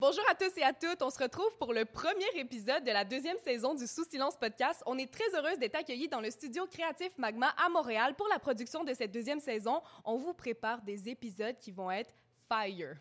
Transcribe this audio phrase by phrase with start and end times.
[0.00, 1.02] Bonjour à tous et à toutes.
[1.02, 4.80] On se retrouve pour le premier épisode de la deuxième saison du Sous Silence Podcast.
[4.86, 8.38] On est très heureuse d'être accueillis dans le studio créatif Magma à Montréal pour la
[8.38, 9.82] production de cette deuxième saison.
[10.04, 12.14] On vous prépare des épisodes qui vont être
[12.48, 12.94] fire.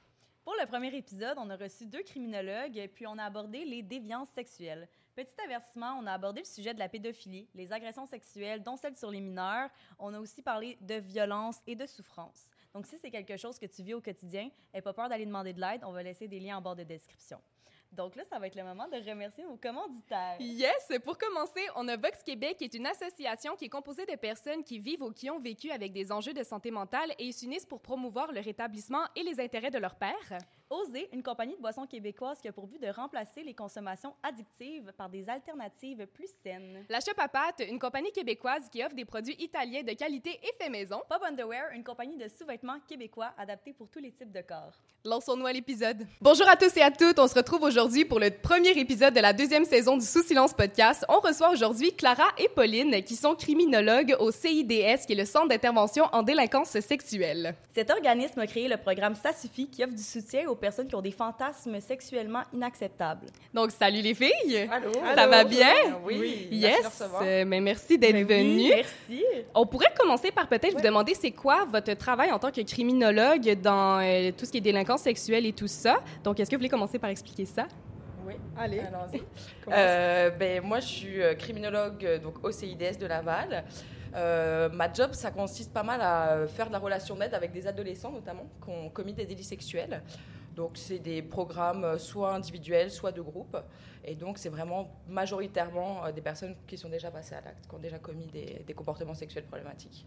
[0.43, 4.29] Pour le premier épisode, on a reçu deux criminologues, puis on a abordé les déviances
[4.29, 4.89] sexuelles.
[5.15, 8.97] Petit avertissement, on a abordé le sujet de la pédophilie, les agressions sexuelles, dont celles
[8.97, 9.69] sur les mineurs.
[9.99, 12.49] On a aussi parlé de violence et de souffrance.
[12.73, 15.53] Donc, si c'est quelque chose que tu vis au quotidien, n'aie pas peur d'aller demander
[15.53, 15.81] de l'aide.
[15.83, 17.41] On va laisser des liens en bord de description.
[17.91, 20.35] Donc là, ça va être le moment de remercier nos commanditaires.
[20.39, 20.91] Yes!
[21.03, 24.63] Pour commencer, on a Vox Québec, qui est une association qui est composée de personnes
[24.63, 27.65] qui vivent ou qui ont vécu avec des enjeux de santé mentale et ils s'unissent
[27.65, 30.37] pour promouvoir le rétablissement et les intérêts de leur père.
[30.69, 34.91] Oser, une compagnie de boissons québécoises qui a pour but de remplacer les consommations addictives
[34.97, 36.83] par des alternatives plus saines.
[36.89, 40.61] La Shop à pâte, une compagnie québécoise qui offre des produits italiens de qualité et
[40.61, 41.01] fait maison.
[41.07, 44.73] Pop Underwear, une compagnie de sous-vêtements québécois adaptés pour tous les types de corps.
[45.05, 46.05] Lançons-nous à l'épisode.
[46.19, 47.17] Bonjour à tous et à toutes.
[47.17, 50.53] On se retrouve aujourd'hui pour le premier épisode de la deuxième saison du Sous Silence
[50.53, 51.05] podcast.
[51.07, 55.47] On reçoit aujourd'hui Clara et Pauline qui sont criminologues au CIDS, qui est le Centre
[55.47, 57.55] d'intervention en délinquance sexuelle.
[57.73, 60.95] Cet organisme a créé le programme Ça suffit qui offre du soutien aux personnes qui
[60.95, 63.27] ont des fantasmes sexuellement inacceptables.
[63.53, 64.67] Donc, salut les filles!
[64.71, 64.91] Allô!
[65.15, 65.73] Ça va bien?
[66.03, 66.47] Oui!
[66.51, 67.03] Yes!
[67.21, 68.69] Euh, mais merci d'être Ben oui, venues.
[68.75, 69.23] merci.
[69.55, 73.59] On pourrait commencer par peut-être vous demander c'est quoi votre travail en tant que criminologue
[73.61, 75.97] dans euh, tout ce qui est délinquance sexuelle et tout ça?
[76.23, 77.67] Donc, est-ce que vous voulez commencer par expliquer ça?
[78.25, 78.79] Oui, Allez.
[78.79, 79.21] allons-y.
[79.69, 83.65] Euh, ben, moi, je suis criminologue donc, au CIDS de Laval.
[84.15, 87.67] Euh, ma job, ça consiste pas mal à faire de la relation d'aide avec des
[87.67, 90.01] adolescents, notamment, qui ont commis des délits sexuels.
[90.57, 93.55] Donc, c'est des programmes euh, soit individuels, soit de groupe.
[94.03, 97.75] Et donc, c'est vraiment majoritairement euh, des personnes qui sont déjà passées à l'acte, qui
[97.75, 100.05] ont déjà commis des, des comportements sexuels problématiques.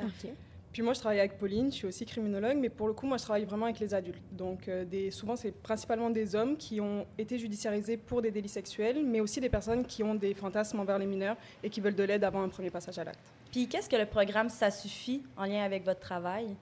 [0.00, 0.30] OK.
[0.72, 3.16] Puis moi, je travaille avec Pauline, je suis aussi criminologue, mais pour le coup, moi,
[3.16, 4.22] je travaille vraiment avec les adultes.
[4.30, 8.48] Donc, euh, des, souvent, c'est principalement des hommes qui ont été judiciarisés pour des délits
[8.48, 11.96] sexuels, mais aussi des personnes qui ont des fantasmes envers les mineurs et qui veulent
[11.96, 13.32] de l'aide avant un premier passage à l'acte.
[13.50, 16.54] Puis qu'est-ce que le programme Ça suffit en lien avec votre travail?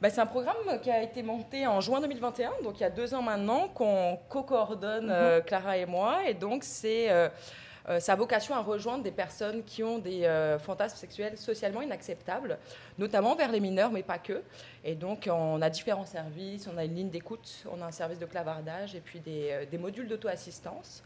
[0.00, 2.90] Bah, c'est un programme qui a été monté en juin 2021, donc il y a
[2.90, 6.28] deux ans maintenant, qu'on co-coordonne euh, Clara et moi.
[6.28, 7.28] Et donc, c'est euh,
[7.88, 12.58] euh, sa vocation à rejoindre des personnes qui ont des euh, fantasmes sexuels socialement inacceptables,
[12.96, 14.44] notamment vers les mineurs, mais pas que.
[14.84, 16.68] Et donc, on a différents services.
[16.72, 19.78] On a une ligne d'écoute, on a un service de clavardage et puis des, des
[19.78, 21.02] modules d'auto-assistance.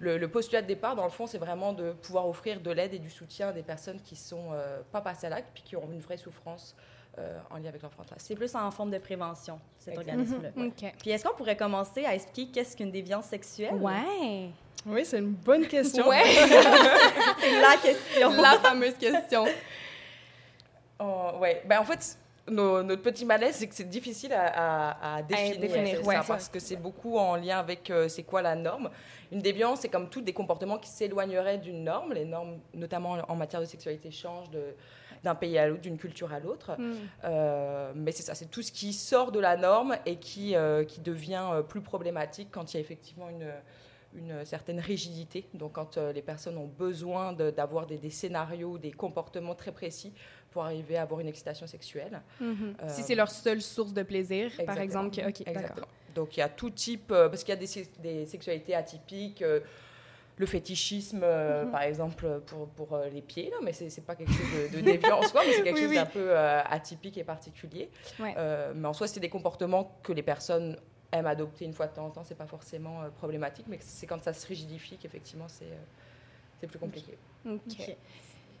[0.00, 2.94] Le, le postulat de départ, dans le fond, c'est vraiment de pouvoir offrir de l'aide
[2.94, 5.74] et du soutien à des personnes qui sont euh, pas passées à l'acte, puis qui
[5.74, 6.76] ont une vraie souffrance
[7.18, 8.16] euh, en lien avec leur fantasme.
[8.18, 10.50] C'est plus en forme de prévention, cet organisme-là.
[10.56, 10.92] OK.
[11.00, 13.74] Puis est-ce qu'on pourrait commencer à expliquer qu'est-ce qu'une déviance sexuelle?
[13.74, 14.50] Ouais!
[14.86, 16.08] Oui, c'est une bonne question.
[16.08, 16.22] Ouais!
[17.40, 18.30] C'est la question.
[18.40, 19.44] La fameuse question.
[21.00, 21.62] Oh, ouais.
[21.66, 22.16] Ben, en fait,
[22.48, 24.46] nos- notre petit malaise, c'est que c'est difficile à,
[24.94, 28.22] à- à définir, définir, ouais, ça, parce que c'est beaucoup en lien avec euh, c'est
[28.24, 28.90] quoi la norme.
[29.30, 32.14] Une déviance, c'est comme tout des comportements qui s'éloigneraient d'une norme.
[32.14, 34.74] Les normes, notamment en matière de sexualité, changent de-
[35.24, 36.72] d'un pays à l'autre, d'une culture à l'autre.
[36.78, 36.94] Hmm.
[37.24, 40.84] Euh, mais c'est ça, c'est tout ce qui sort de la norme et qui, euh,
[40.84, 43.50] qui devient euh, plus problématique quand il y a effectivement une,
[44.16, 45.46] une certaine rigidité.
[45.54, 50.12] Donc quand les personnes ont besoin de- d'avoir des, des scénarios, des comportements très précis
[50.50, 52.22] pour arriver à avoir une excitation sexuelle.
[52.40, 52.74] Mhm.
[52.82, 55.14] Euh, si c'est leur seule source de plaisir, par exemple.
[55.14, 55.52] Que, OK, d'accord.
[55.62, 55.86] Exactement.
[56.14, 59.42] Donc il y a tout type, parce qu'il y a des, sex- des sexualités atypiques.
[59.42, 59.60] euh,
[60.38, 61.70] le fétichisme, euh, Mhm.
[61.72, 64.76] par exemple, pour, pour euh, les pieds, là, mais c'est c'est pas quelque chose de,
[64.76, 65.96] de déviant en soi, mais c'est quelque Oui, chose oui.
[65.96, 67.90] d'un peu euh, atypique et particulier.
[68.20, 68.34] Ouais.
[68.38, 70.76] Euh, mais en soi, c'est des comportements que les personnes
[71.10, 74.06] aiment adopter une fois de temps en temps, c'est pas forcément euh, problématique, mais c'est
[74.06, 75.74] quand ça se rigidifie qu'effectivement c'est euh,
[76.60, 77.16] c'est plus compliqué.
[77.46, 77.60] OK.
[77.70, 77.96] OK.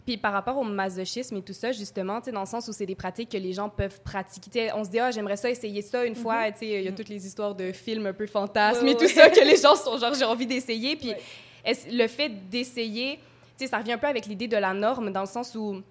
[0.06, 2.72] Puis par rapport au masochisme et tout ça, justement, tu sais, dans le sens où
[2.72, 4.70] c'est des pratiques que les gens peuvent pratiquer.
[4.74, 6.50] On se dit, ah, j'aimerais ça essayer ça une fois.
[6.52, 6.96] Tu sais, il y a Mhm.
[6.96, 9.08] toutes les histoires de films un peu fantasmes Ouais, et tout ouais.
[9.08, 10.96] ça que les gens sont genre, j'ai envie d'essayer.
[10.96, 11.20] Puis Ouais.
[11.64, 15.22] Le fait d'essayer, tu sais, ça revient un peu avec l'idée de la norme, dans
[15.22, 15.82] le sens où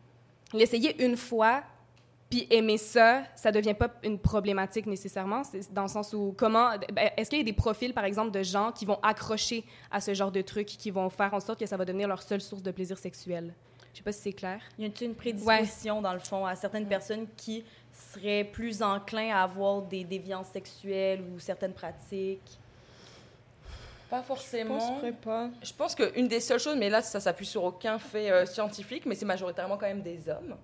[0.54, 1.64] l'essayer une fois,
[2.30, 5.44] puis aimer ça, ça devient pas une problématique nécessairement.
[5.72, 8.44] Dans le sens où comment ben, est-ce qu'il y a des profils par exemple de
[8.44, 11.66] gens qui vont accrocher à ce genre de trucs, qui vont faire en sorte que
[11.66, 13.54] ça va devenir leur seule source de plaisir sexuel?
[13.94, 14.62] Je sais pas si c'est clair.
[14.78, 19.44] Y a une prédisposition, dans le fond, à certaines personnes qui seraient plus enclins à
[19.44, 22.60] avoir des déviances sexuelles ou certaines pratiques?
[24.10, 24.80] Pas forcément.
[24.80, 25.50] Je penserais pas.
[25.62, 29.06] Je pense qu'une des seules choses, mais là, ça s'appuie sur aucun fait euh, scientifique,
[29.06, 30.56] mais c'est majoritairement quand même des hommes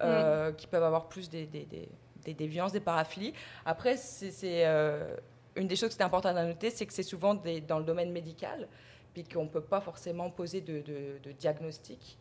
[0.00, 1.88] euh, qui peuvent avoir plus des, des, des,
[2.24, 3.34] des déviances, des paraphilies.
[3.66, 5.16] Après, c'est euh,
[5.56, 8.12] une des choses qui est importante à noter, c'est que c'est souvent dans le domaine
[8.12, 8.68] médical,
[9.12, 12.16] puis qu'on ne peut pas forcément poser de, de, de diagnostic.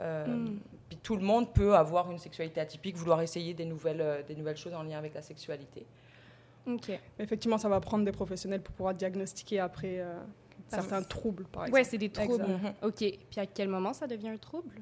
[0.00, 0.56] Mm.
[0.88, 4.56] Puis tout le monde peut avoir une sexualité atypique, vouloir essayer des nouvelles, des nouvelles
[4.56, 5.86] choses en lien avec la sexualité.
[7.18, 10.14] Effectivement, ça va prendre des professionnels pour pouvoir diagnostiquer après euh,
[10.68, 11.78] certains troubles, par exemple.
[11.78, 12.44] Ouais, c'est des troubles.
[12.44, 12.62] Exact.
[12.62, 12.72] Mhm.
[12.88, 12.96] OK.
[13.30, 14.74] Puis à quel moment ça devient un trouble?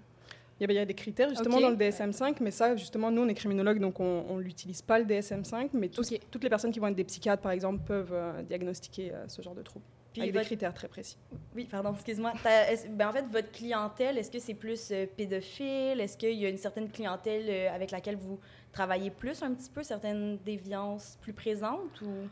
[0.61, 3.11] Il y a- il y a des critères justement dans le DSM-5, mais ça, justement,
[3.11, 6.51] nous, on est criminologues, donc on ne l'utilise pas le DSM-5, mais tous- toutes les
[6.51, 9.63] personnes qui vont être des psychiatres, par exemple, peuvent euh, diagnostiquer euh, ce genre de
[9.63, 11.17] troubles, Puis avec votre- des critères très précis.
[11.57, 12.33] Oui, pardon, excuse-moi.
[12.45, 15.99] Ben, en fait, votre clientèle, est-ce que c'est plus euh, pédophile?
[16.01, 18.39] Est-ce qu'il y a une certaine clientèle euh, avec laquelle vous
[18.73, 22.01] travaillez plus un petit peu, certaines déviances plus présentes?
[22.03, 22.29] Ou...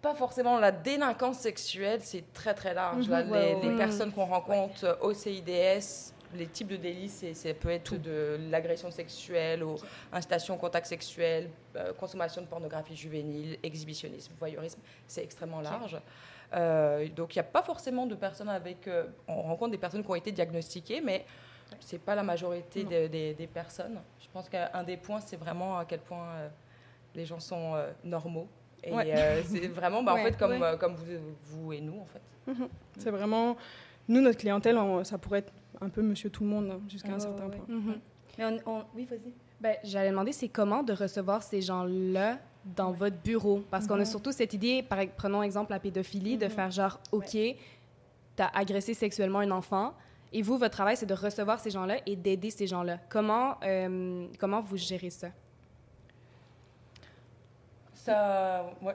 [0.00, 3.08] Pas forcément la délinquance sexuelle, c'est très très large.
[3.08, 3.76] Là, Ouais, les, ouais, les ouais.
[3.76, 8.90] personnes qu'on rencontre euh, au CIDS, les types de délits, ça peut être de l'agression
[8.90, 9.76] sexuelle, ou
[10.12, 16.00] incitation au contact sexuel, euh, consommation de pornographie juvénile, exhibitionnisme, voyeurisme, c'est extrêmement large.
[16.54, 18.88] Euh, donc il n'y a pas forcément de personnes avec...
[18.88, 21.24] euh, on rencontre des personnes qui ont été diagnostiquées, mais
[21.80, 23.98] c'est pas la majorité des, des personnes.
[24.20, 26.48] Je pense qu'un des points, c'est vraiment à quel point euh,
[27.14, 28.46] les gens sont euh, normaux.
[28.84, 29.12] Et Ouais.
[29.14, 30.62] euh, c'est vraiment, bah, en fait, comme, ouais.
[30.62, 31.04] euh, comme vous,
[31.44, 32.54] vous et nous, en fait.
[32.98, 33.56] C'est vraiment...
[34.08, 37.12] Nous, notre clientèle, on- ça pourrait être un peu monsieur tout le monde, hein, jusqu'à
[37.12, 37.56] un certain ouais.
[37.56, 37.64] point.
[37.76, 38.00] Mhm.
[38.38, 39.32] Mais on, on- Oui, vas-y.
[39.60, 43.62] Ben, j'allais demander, c'est comment de recevoir ces gens-là dans votre bureau?
[43.70, 44.04] Parce qu'on a Mhm.
[44.06, 46.50] surtout cette idée, par, prenons exemple la pédophilie, de Mhm.
[46.50, 47.36] faire genre, OK,
[48.34, 49.94] t'as agressé sexuellement un enfant,
[50.32, 52.98] et vous, votre travail, c'est de recevoir ces gens-là et d'aider ces gens-là.
[53.08, 55.28] Comment, euh, comment vous gérez ça?
[57.94, 58.94] Ça, ouais.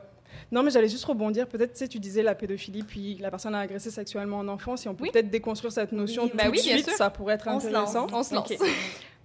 [0.51, 1.47] Non, mais j'allais juste rebondir.
[1.47, 4.75] Peut-être, tu sais, tu disais la pédophilie, puis la personne a agressé sexuellement un enfant.
[4.75, 5.11] Si on peut Oui.
[5.11, 6.93] peut-être déconstruire cette notion Oui, tout bah de oui, suite, sûr.
[6.97, 7.95] ça pourrait être On se lance.
[7.95, 8.07] intéressant.
[8.17, 8.53] On se lance.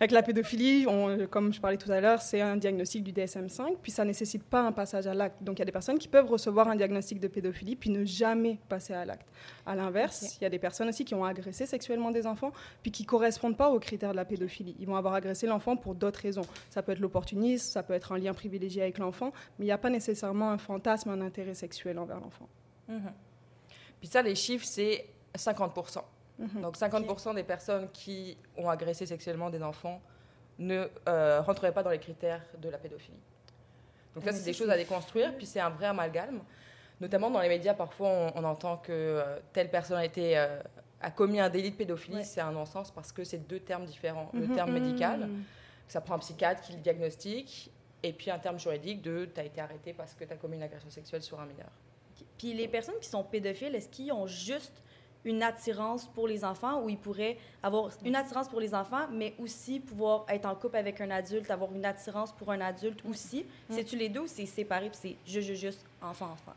[0.01, 3.77] Avec la pédophilie, on- comme je parlais tout à l'heure, c'est un diagnostic du DSM-5,
[3.81, 5.41] puis ça nécessite pas un passage à l'acte.
[5.43, 8.05] Donc il y a des personnes qui peuvent recevoir un diagnostic de pédophilie, puis ne
[8.05, 9.29] jamais passer à l'acte.
[9.65, 12.51] À l'inverse, il y a des personnes aussi qui ont agressé sexuellement des enfants,
[12.83, 14.75] puis qui correspondent pas aux critères de la pédophilie.
[14.81, 16.47] Ils vont avoir agressé l'enfant pour d'autres raisons.
[16.69, 19.73] Ça peut être l'opportunisme, ça peut être un lien privilégié avec l'enfant, mais il n'y
[19.73, 22.49] a pas nécessairement un fantasme, un intérêt sexuel envers l'enfant.
[22.89, 23.13] Mhm.
[24.01, 25.07] Puis ça, les chiffres, c'est
[25.37, 26.05] 50%.
[26.39, 26.63] Mhm.
[26.63, 30.01] Donc 50% des personnes qui ont agressé sexuellement des enfants
[30.59, 33.19] ne euh, rentreraient pas dans les critères de la pédophilie.
[34.15, 36.41] Donc Ah, ça, mais c'est des choses à déconstruire, puis c'est un vrai amalgame.
[37.01, 40.61] Notamment dans les médias, parfois, on, on entend que euh, telle personne a, été, euh,
[41.01, 42.19] a commis un délit de pédophilie.
[42.19, 42.25] Ouais.
[42.25, 44.29] C'est un non-sens parce que c'est deux termes différents.
[44.35, 44.55] Le Mhm.
[44.55, 45.43] terme médical, Mm.
[45.89, 47.71] ça prend un psychiatre qui le diagnostique,
[48.03, 50.57] et puis un terme juridique de tu as été arrêté parce que tu as commis
[50.57, 51.71] une agression sexuelle sur un mineur.
[52.39, 54.83] Puis les personnes qui sont pédophiles, est-ce qu'ils ont juste
[55.25, 59.35] une attirance pour les enfants ou ils pourraient avoir une attirance pour les enfants, mais
[59.39, 63.47] aussi pouvoir être en couple avec un adulte, avoir une attirance pour un adulte aussi?
[63.71, 66.55] C'est-tu les deux ou c'est séparé puis c'est juste, juste, juste enfant-enfant?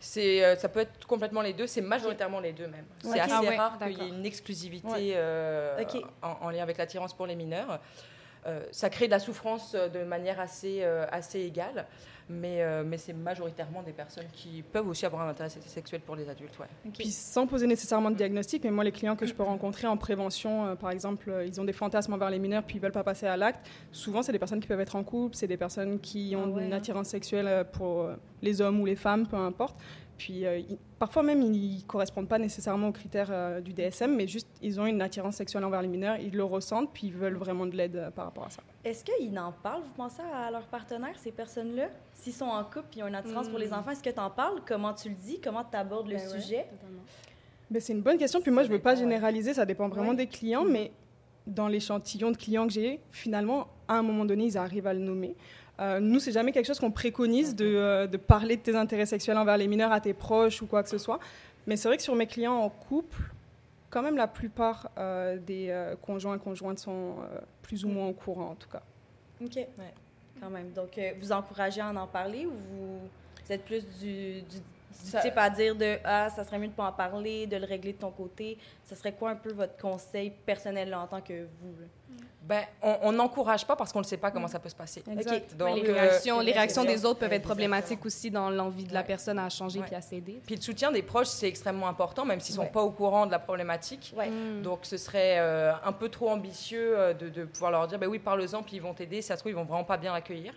[0.00, 2.84] C'est, euh, ça peut être complètement les deux, c'est majoritairement les deux même.
[3.04, 3.12] Ouais.
[3.12, 5.12] C'est assez Ah ouais, rare qu'il y ait une exclusivité Ouais.
[5.14, 5.82] euh,
[6.20, 7.80] en, en lien avec l'attirance pour les mineurs.
[8.46, 11.86] Euh, ça crée de la souffrance de manière assez, euh, assez égale,
[12.28, 16.16] mais, euh, mais c'est majoritairement des personnes qui peuvent aussi avoir un intérêt sexuel pour
[16.16, 16.58] les adultes.
[16.58, 16.66] Ouais.
[16.92, 19.96] Puis sans poser nécessairement de diagnostic, mais moi les clients que je peux rencontrer en
[19.96, 22.92] prévention, euh, par exemple, euh, ils ont des fantasmes envers les mineurs puis ils veulent
[22.92, 23.66] pas passer à l'acte.
[23.92, 26.48] Souvent c'est des personnes qui peuvent être en couple, c'est des personnes qui ont Ah
[26.48, 26.76] ouais, une hein.
[26.78, 28.08] attirance sexuelle pour
[28.42, 29.76] les hommes ou les femmes, peu importe.
[30.16, 34.26] Puis euh, ils- parfois même ils correspondent pas nécessairement aux critères euh, du DSM, mais
[34.28, 37.36] juste ils ont une attirance sexuelle envers les mineurs, ils le ressentent puis ils veulent
[37.36, 38.62] vraiment de l'aide euh, par rapport à ça.
[38.84, 41.88] Est-ce qu'ils en parlent, vous pensez, à leur partenaire, ces personnes-là?
[42.12, 43.74] S'ils sont en couple et ils ont une attirance pour les Hmm.
[43.74, 44.60] enfants, est-ce que tu en parles?
[44.66, 45.40] Comment tu le dis?
[45.42, 46.66] Comment tu abordes le Ben ouais, sujet?
[47.70, 48.42] Ben, c'est une bonne question.
[48.42, 48.96] Puis moi, je veux pas ouais.
[48.98, 50.16] généraliser, ça dépend vraiment Ouais.
[50.16, 50.92] des clients, mais
[51.46, 55.00] dans l'échantillon de clients que j'ai, finalement, à un moment donné, ils arrivent à le
[55.00, 55.34] nommer.
[55.80, 59.06] Euh, nous, c'est jamais quelque chose qu'on préconise de, euh, de parler de tes intérêts
[59.06, 61.18] sexuels envers les mineurs à tes proches ou quoi que ce soit.
[61.66, 63.16] Mais c'est vrai que sur mes clients en couple,
[63.94, 68.08] quand même, la plupart euh, des euh, conjoints et conjointes sont euh, plus ou moins
[68.08, 68.82] au courant, en tout cas.
[69.40, 69.56] OK.
[70.40, 70.72] Quand même.
[70.72, 74.58] Donc, euh, vous encouragez à en en parler ou vous, vous êtes plus du, du,
[75.02, 77.56] du Ça- type à dire de Ah, ça serait mieux de pas en parler, de
[77.56, 78.58] le régler de ton côté?
[78.84, 81.74] Ce serait quoi un peu votre conseil personnel là, en tant que vous?
[81.80, 81.86] là?
[82.42, 82.62] Ben,
[83.02, 85.02] on n'encourage pas parce qu'on ne sait pas comment ça peut se passer.
[85.10, 85.52] Exact.
[85.52, 86.52] Ouais, Donc, les euh, réactions, les
[86.94, 89.06] des autres peuvent être problématiques aussi dans l'envie de la Ouais.
[89.06, 89.86] personne à changer Ouais.
[89.86, 90.42] puis à s'aider.
[90.44, 92.70] Puis le soutien des proches, c'est extrêmement important, même s'ils ne sont Ouais.
[92.70, 94.12] pas au courant de la problématique.
[94.14, 94.28] Ouais.
[94.28, 94.60] Mm.
[94.60, 98.06] Donc ce serait euh, un peu trop ambitieux euh, de, de pouvoir leur dire, bah
[98.08, 99.22] oui, parle-en, puis ils vont t'aider.
[99.22, 100.52] Si ça se trouve, ils vont vraiment pas bien l'accueillir.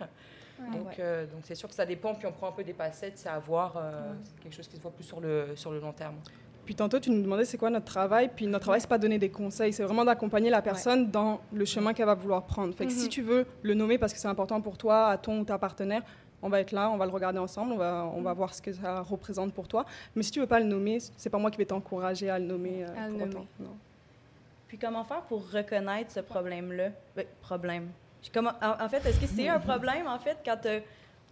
[0.72, 3.14] Donc, euh, donc c'est sûr que ça dépend, puis on prend un peu des passettes,
[3.16, 5.78] c'est à voir, euh, c'est quelque chose qui se voit plus sur le, sur le
[5.80, 6.16] long terme.
[6.64, 8.28] Puis tantôt, tu nous demandais c'est quoi notre travail.
[8.34, 11.64] Puis notre travail, c'est pas donner des conseils, c'est vraiment d'accompagner la personne dans le
[11.64, 12.74] chemin qu'elle va vouloir prendre.
[12.74, 13.08] Fait que si Mhm.
[13.08, 16.02] tu veux le nommer parce que c'est important pour toi, à ton ou ta partenaire,
[16.42, 18.60] on va être là, on va le regarder ensemble, on va, on va voir ce
[18.60, 19.86] que ça représente pour toi.
[20.14, 22.44] Mais si tu veux pas le nommer, c'est pas moi qui vais t'encourager à le
[22.44, 22.84] nommer.
[22.84, 23.34] euh, À le pour nommer.
[23.36, 23.46] autant.
[23.60, 23.76] Non.
[24.68, 26.90] Puis comment faire pour reconnaître ce problème-là?
[27.16, 27.88] Ben, problème.
[28.32, 30.64] Comment, en, fait, est-ce que c'est un problème, en fait, quand...
[30.66, 30.80] euh,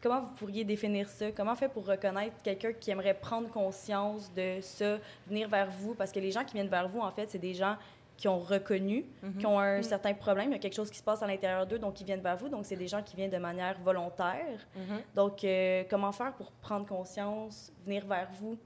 [0.02, 1.32] comment vous pourriez définir ça?
[1.32, 5.94] Comment faire pour reconnaître quelqu'un qui aimerait prendre conscience de ça, venir vers vous?
[5.94, 7.76] Parce que les gens qui viennent vers vous, en fait, c'est des gens
[8.16, 9.04] qui ont reconnu,
[9.38, 11.66] qui ont un certain problème, il y a quelque chose qui se passe à l'intérieur
[11.66, 12.48] d'eux, donc ils viennent vers vous.
[12.48, 14.66] Donc, c'est des gens qui viennent de manière volontaire.
[15.14, 18.56] Donc, euh, comment faire pour prendre conscience, venir vers vous?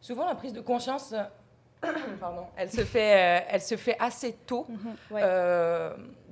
[0.00, 4.66] Souvent, la prise de conscience, euh, pardon, elle se fait, elle se fait assez tôt.
[5.10, 5.22] Ouais.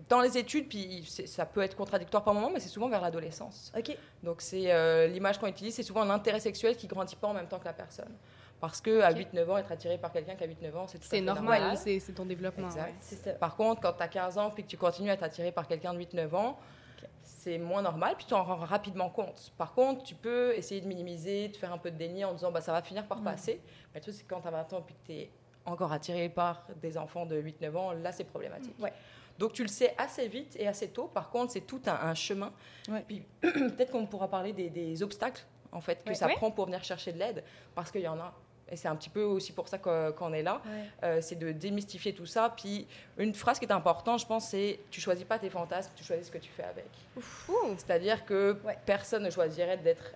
[0.09, 3.73] Dans les études, puis ça peut être contradictoire par moment, mais c'est souvent vers l'adolescence.
[4.23, 7.35] Donc c'est euh, l'image qu'on utilise, c'est souvent un intérêt sexuel qui grandit pas en
[7.35, 8.15] même temps que la personne.
[8.61, 9.19] Parce que à Ok.
[9.35, 11.21] 8-9 ans, être attiré par quelqu'un qui a 8-9 ans, c'est tout à C'est fait
[11.23, 12.67] normal, c'est c'est ton développement.
[12.69, 12.87] Exact.
[12.87, 12.95] ouais.
[13.01, 13.33] C'est ça.
[13.33, 15.67] Par contre, quand tu as 15 ans puis que tu continues à être attiré par
[15.67, 16.57] quelqu'un de 8-9 ans,
[17.23, 19.53] c'est moins normal, puis tu en rends rapidement compte.
[19.59, 22.51] Par contre, tu peux essayer de minimiser, de faire un peu de déni en disant
[22.53, 23.25] bah, ça va finir par Mm.
[23.25, 23.61] passer.
[23.93, 25.31] Mais le truc, c'est que quand tu as 20 ans puis que tu es
[25.65, 28.77] encore attiré par des enfants de 8-9 ans, là, c'est problématique.
[28.79, 28.93] Ouais.
[29.39, 31.09] Donc tu le sais assez vite et assez tôt.
[31.13, 32.53] Par contre, c'est tout un, un chemin.
[32.89, 33.05] Ouais.
[33.07, 36.15] Puis peut-être qu'on pourra parler des, des obstacles en fait que Ouais.
[36.15, 36.35] ça Ouais.
[36.35, 37.43] prend pour venir chercher de l'aide,
[37.75, 38.33] parce qu'il y en a.
[38.69, 40.61] Et c'est un petit peu aussi pour ça qu'on est là.
[41.05, 42.53] Euh, c'est de démystifier tout ça.
[42.57, 46.03] Puis une phrase qui est importante, je pense, c'est tu choisis pas tes fantasmes, tu
[46.03, 46.89] choisis ce que tu fais avec.
[47.79, 50.13] C'est-à-dire que personne ne choisirait d'être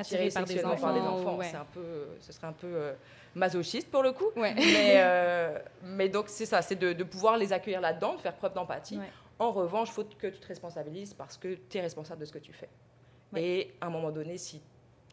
[0.00, 1.36] attiré, par des sexuellement par des enfants, enfants.
[1.36, 1.48] ouais.
[1.50, 2.92] C'est un peu, ce serait un peu euh,
[3.34, 4.30] masochiste pour le coup.
[4.36, 4.54] Ouais.
[4.54, 8.34] Mais, euh, mais donc c'est ça, c'est de, de pouvoir les accueillir là-dedans, de faire
[8.34, 8.98] preuve d'empathie.
[8.98, 9.10] Ouais.
[9.38, 12.32] En revanche, il faut que tu te responsabilises parce que tu es responsable de ce
[12.32, 12.68] que tu fais.
[13.32, 13.42] Ouais.
[13.42, 14.62] Et à un moment donné, si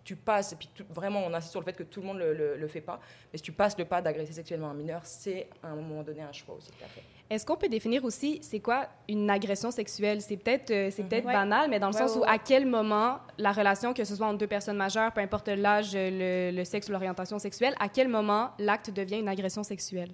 [0.06, 2.18] tu passes, et puis tout- vraiment on insiste sur le fait que tout le monde
[2.18, 3.00] ne le, le- le fait pas,
[3.32, 6.22] mais si tu passes le pas d'agresser sexuellement un mineur, c'est à un moment donné
[6.22, 7.04] un choix aussi que tu as fait.
[7.34, 10.22] Est-ce qu'on peut définir aussi c'est quoi une agression sexuelle?
[10.22, 11.34] C'est peut-être euh, c'est peut-être Ouais.
[11.34, 14.16] banal, mais dans le Ouais, sens ouais, où à quel moment la relation, que ce
[14.16, 17.90] soit entre deux personnes majeures, peu importe l'âge, le, le sexe ou l'orientation sexuelle, à
[17.90, 20.12] quel moment l'acte devient une agression sexuelle?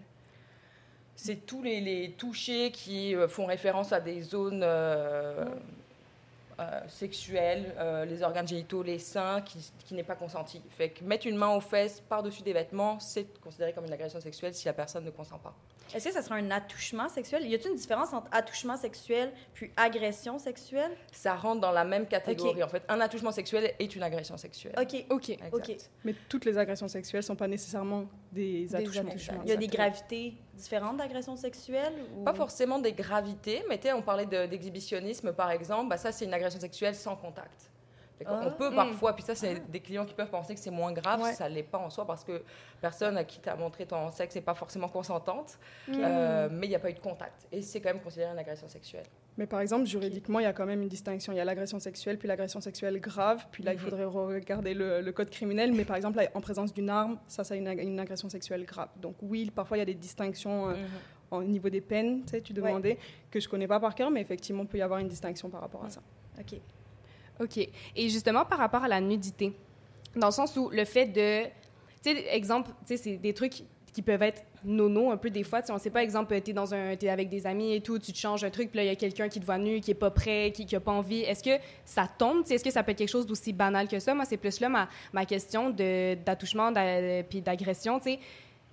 [1.15, 5.43] C'est tous les, les touchés qui euh, font référence à des zones euh,
[6.59, 10.61] euh, sexuelles, euh, les organes génitaux, les seins, qui, qui n'est pas consenti.
[10.69, 14.19] Fait que mettre une main aux fesses par-dessus des vêtements, c'est considéré comme une agression
[14.19, 15.55] sexuelle si la personne ne consent pas.
[15.93, 17.47] Est-ce que ça sera un attouchement sexuel?
[17.47, 20.91] Y a-t-il une différence entre attouchement sexuel puis agression sexuelle?
[21.11, 22.61] Ça rentre dans la même catégorie.
[22.61, 24.75] En fait, un attouchement sexuel est une agression sexuelle.
[24.79, 25.05] OK.
[25.09, 25.29] Ok.
[25.29, 25.53] Exact.
[25.53, 25.75] OK.
[26.03, 29.09] Mais toutes les agressions sexuelles sont pas nécessairement des, attouchements.
[29.09, 29.41] attouchements.
[29.43, 31.93] Il y a des gravités différentes d'agression sexuelle?
[32.15, 32.23] Ou...
[32.23, 36.11] Pas forcément des gravités, mais tu sais, on parlait de- d'exhibitionnisme par exemple, bah, ça
[36.11, 37.69] c'est une agression sexuelle sans contact.
[38.19, 38.43] Qu'on- Ah.
[38.47, 38.75] on peut Mm.
[38.75, 41.31] parfois, puis ça c'est des clients qui peuvent penser que c'est moins grave, Ouais.
[41.33, 42.43] ça l'est pas en soi parce que
[42.81, 45.57] personne à qui tu as montré ton sexe n'est pas forcément consentante,
[45.87, 45.93] Mm.
[46.03, 47.47] euh, mais il n'y a pas eu de contact.
[47.51, 49.05] Et c'est quand même considéré une agression sexuelle.
[49.39, 51.31] Mais par exemple, juridiquement, il y a quand même une distinction.
[51.33, 53.45] Il y a l'agression sexuelle, puis l'agression sexuelle grave.
[53.51, 53.83] Puis là, il Mhm.
[53.83, 55.71] faudrait regarder le, le code criminel.
[55.73, 58.65] Mais par exemple, là, en présence d'une arme, ça, c'est une, ag- une agression sexuelle
[58.65, 58.89] grave.
[59.01, 61.35] Donc oui, parfois, il y a des distinctions euh, Mm.
[61.35, 62.97] au niveau des peines, tu sais, tu demandais,
[63.31, 65.61] que je connais pas par cœur, mais effectivement, il peut y avoir une distinction par
[65.61, 66.01] rapport à ça.
[66.39, 66.59] OK.
[67.41, 67.57] OK.
[67.95, 69.53] Et justement, par rapport à la nudité,
[70.17, 71.45] dans le sens où le fait de...
[72.03, 75.43] Tu sais, exemple, tu sais, c'est des trucs qui peuvent être nono un peu des
[75.43, 75.61] fois.
[75.61, 77.81] Tu sais, on sait pas, exemple, tu es, dans un, t'es avec des amis et
[77.81, 79.57] tout, tu te changes un truc, puis là, il y a quelqu'un qui te voit
[79.57, 81.21] nu, qui est pas prêt, qui, qui a pas envie.
[81.21, 82.43] Est-ce que ça tombe?
[82.43, 84.13] Tu sais, Est-ce que ça peut être quelque chose d'aussi banal que ça?
[84.13, 85.69] Moi, c'est plus là ma, ma question
[86.25, 87.99] d'attouchement d'a- puis d'agression.
[87.99, 88.19] tu sais.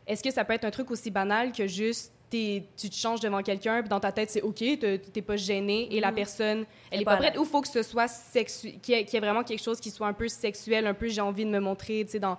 [0.06, 3.20] Est-ce que ça peut être un truc aussi banal que juste t'es- tu te changes
[3.20, 6.14] devant quelqu'un, puis dans ta tête, c'est OK, t'es t'es pas gêné, et la Mhm.
[6.16, 9.14] personne, elle est pas prête, ou faut que ce soit sexu qu'il y, ait- qu'il
[9.14, 11.50] y ait vraiment quelque chose qui soit un peu sexuel, un peu j'ai envie de
[11.50, 12.36] me montrer, tu sais, dans...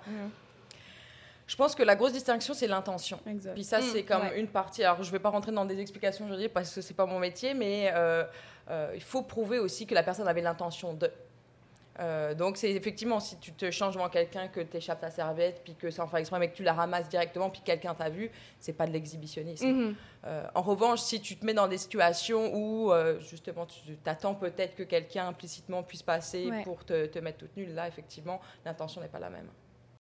[1.48, 3.18] Je pense que la grosse distinction c'est l'intention.
[3.54, 4.38] Puis ça, Mm, c'est comme ouais.
[4.38, 4.84] une partie.
[4.84, 7.18] Alors, je ne vais pas rentrer dans des explications juridiques parce que c'est pas mon
[7.18, 8.22] métier, mais euh,
[8.70, 11.10] euh, il faut prouver aussi que la personne avait l'intention de.
[12.00, 15.62] Euh, donc, c'est effectivement si tu te changes devant quelqu'un, que tu échappes ta serviette,
[15.64, 18.08] puis que sans faire exprès, mais que tu la ramasses directement, puis que quelqu'un t'a
[18.08, 19.94] vu, c'est pas de l'exhibitionnisme.
[20.24, 24.34] Euh, en revanche, si tu te mets dans des situations où euh, justement tu t'attends
[24.36, 26.62] peut-être que quelqu'un implicitement puisse passer Ouais.
[26.62, 29.48] pour te, te mettre toute nulle, là, effectivement, l'intention n'est pas la même.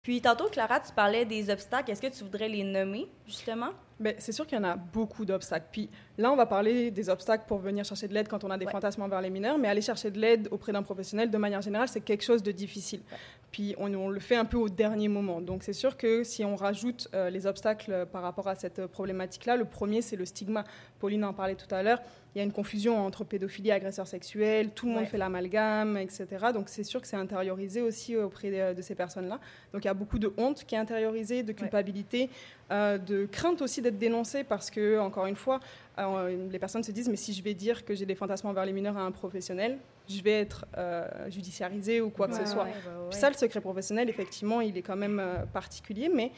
[0.08, 1.90] Puis tantôt, Clara, tu parlais des obstacles.
[1.90, 3.72] Est-ce que tu voudrais les nommer, justement?
[4.00, 5.66] Ben, c'est sûr qu'il y en a beaucoup d'obstacles.
[5.70, 8.56] Puis là, on va parler des obstacles pour venir chercher de l'aide quand on a
[8.56, 8.72] des Ouais.
[8.72, 11.88] fantasmes envers les mineurs, mais aller chercher de l'aide auprès d'un professionnel, de manière générale,
[11.88, 13.02] c'est quelque chose de difficile.
[13.50, 15.42] Puis on, on le fait un peu au dernier moment.
[15.42, 18.78] Donc c'est sûr que si on rajoute euh, les obstacles euh, par rapport à cette
[18.78, 20.64] euh, problématique-là, le premier, c'est le stigma.
[21.00, 22.00] Pauline en parlait tout à l'heure.
[22.38, 24.70] Il y a une confusion entre pédophilie et agresseur sexuel.
[24.70, 26.26] Tout le monde fait l'amalgame, etc.
[26.54, 29.40] Donc c'est sûr que c'est intériorisé aussi auprès de, ces personnes-là.
[29.72, 32.30] Donc il y a beaucoup de honte qui est intériorisée, de culpabilité,
[32.70, 35.58] euh, de crainte aussi d'être dénoncé parce que, encore une fois,
[35.98, 38.64] euh, les personnes se disent mais si je vais dire que j'ai des fantasmes envers
[38.64, 39.78] les mineurs à un professionnel,
[40.08, 42.66] je vais être euh, judiciarisé ou quoi que Ouais, ce soit.
[43.10, 46.32] Puis ça, le secret professionnel, effectivement, il est quand même euh, particulier, mais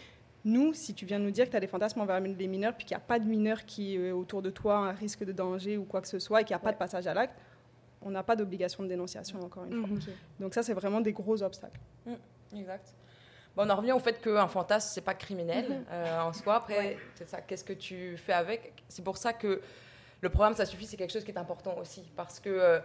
[0.44, 2.86] nous, si tu viens nous dire que tu as des fantasmes envers les mineurs, puis
[2.86, 5.76] qu'il n'y a pas de mineur qui est autour de toi, un risque de danger
[5.76, 7.34] ou quoi que ce soit, et qu'il n'y a pas de passage à l'acte,
[8.02, 9.88] on n'a pas d'obligation de dénonciation, encore une fois.
[9.88, 10.00] Mhm.
[10.40, 11.78] Donc ça, c'est vraiment des gros obstacles.
[12.56, 12.94] Exact.
[13.54, 15.84] Bon, on en revient au fait qu'un fantasme, c'est pas criminel Mhm.
[15.90, 16.54] euh, en soi.
[16.56, 18.72] Après, c'est ça, qu'est-ce que tu fais avec?
[18.88, 19.60] C'est pour ça que
[20.22, 22.02] le programme Ça suffit, c'est quelque chose qui est important aussi.
[22.16, 22.78] Parce que euh,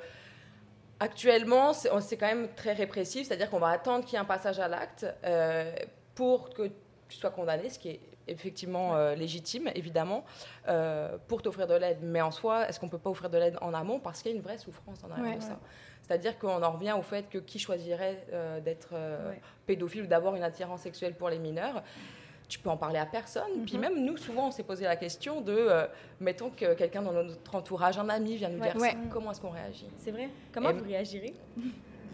[0.99, 4.59] actuellement, c'est quand même très répressif, c'est-à-dire qu'on va attendre qu'il y ait un passage
[4.59, 5.73] à l'acte euh,
[6.15, 6.69] pour que
[7.09, 10.25] sois condamné, ce qui est effectivement euh, légitime, évidemment,
[10.67, 11.99] euh, pour t'offrir de l'aide.
[12.01, 14.33] Mais en soi, est-ce qu'on peut pas offrir de l'aide en amont parce qu'il y
[14.33, 15.35] a une vraie souffrance en arrière Ouais.
[15.37, 15.59] de ça?
[16.01, 19.41] C'est-à-dire qu'on en revient au fait que qui choisirait euh, d'être euh, Ouais.
[19.65, 21.83] pédophile ou d'avoir une attirance sexuelle pour les mineurs?
[22.47, 23.65] Tu peux en parler à personne.
[23.65, 23.81] Puis Mhm.
[23.81, 25.87] même nous, souvent, on s'est posé la question de, euh,
[26.19, 28.71] mettons que quelqu'un dans notre entourage, un ami, vient nous Ouais.
[28.71, 28.91] dire Ouais.
[28.91, 29.87] ça, comment est-ce qu'on réagit?
[29.97, 30.29] C'est vrai.
[30.53, 31.33] Comment Et- vous réagirez?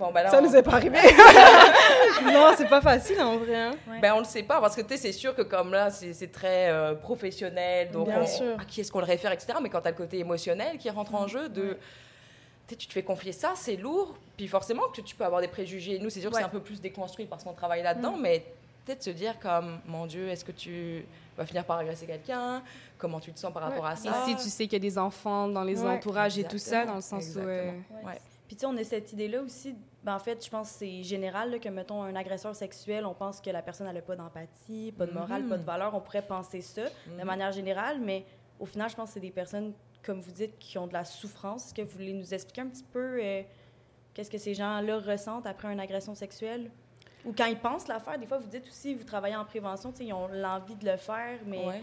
[0.01, 0.97] Bon, ben Ça nous est pas arrivé.
[2.25, 3.55] non, c'est pas facile en vrai.
[3.55, 3.71] hein.
[4.01, 6.13] Ben, on le sait pas parce que tu sais, c'est sûr que comme là, c'est
[6.13, 8.59] c'est très euh, professionnel, donc Bien on- sûr.
[8.59, 9.53] à qui est-ce qu'on le réfère, etc.
[9.61, 12.75] Mais quand tu as le côté émotionnel qui rentre en jeu, de, Ouais.
[12.77, 15.99] tu te fais confier ça, c'est lourd, puis forcément que tu peux avoir des préjugés.
[15.99, 16.41] Nous, c'est sûr que Ouais.
[16.41, 18.43] c'est un peu plus déconstruit parce qu'on travaille là-dedans, mais
[18.85, 21.05] peut-être se dire comme, mon Dieu, est-ce que tu
[21.37, 22.63] vas finir par agresser quelqu'un?
[22.97, 24.79] Comment tu te sens par rapport à Et ça si tu sais qu'il y a
[24.79, 27.39] des enfants dans les Ouais, entourages et tout ça, dans le sens où...
[27.39, 27.49] exactement.
[27.51, 27.71] euh,
[28.03, 28.13] Ouais.
[28.13, 28.21] Ouais.
[28.47, 29.75] Puis tu sais, on a cette idée-là aussi.
[30.03, 33.13] Ben, en fait, je pense que c'est général là, que, mettons, un agresseur sexuel, on
[33.13, 35.49] pense que la personne n'a pas d'empathie, pas de morale, Mhm.
[35.49, 35.93] pas de valeur.
[35.93, 37.23] On pourrait penser ça de Mhm.
[37.23, 38.25] manière générale, mais
[38.59, 41.05] au final, je pense que c'est des personnes, comme vous dites, qui ont de la
[41.05, 41.67] souffrance.
[41.67, 43.43] Est-ce que vous voulez nous expliquer un petit peu euh,
[44.15, 46.71] qu'est-ce que ces gens-là ressentent après une agression sexuelle?
[47.25, 49.93] Ou quand ils pensent la faire, des fois, vous dites aussi, vous travaillez en prévention,
[49.99, 51.65] ils ont l'envie de le faire, mais...
[51.65, 51.81] Ouais.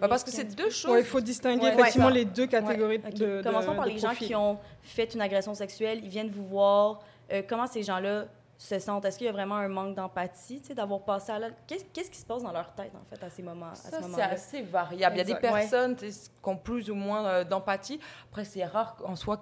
[0.00, 0.90] Bah, parce que c'est deux choses.
[0.90, 1.74] Ouais, il faut distinguer Ouais.
[1.74, 2.14] effectivement Ouais.
[2.14, 5.54] les deux catégories de, de Commençons par de les gens qui ont fait une agression
[5.54, 7.00] sexuelle, ils viennent vous voir.
[7.32, 8.24] Euh, comment ces gens-là
[8.58, 9.04] se sentent?
[9.04, 11.58] Est-ce qu'il y a vraiment un manque d'empathie, d'avoir passé à l'acte?
[11.66, 14.08] Qu'est-ce, qui se passe dans leur tête, en fait, à ces moments, à Ça, ce
[14.12, 15.14] c'est assez variable.
[15.14, 15.32] Il y a des.
[15.34, 15.38] Ouais.
[15.40, 16.10] personnes qui
[16.42, 18.00] ont plus ou moins euh, d'empathie.
[18.30, 19.36] Après, c'est rare en soi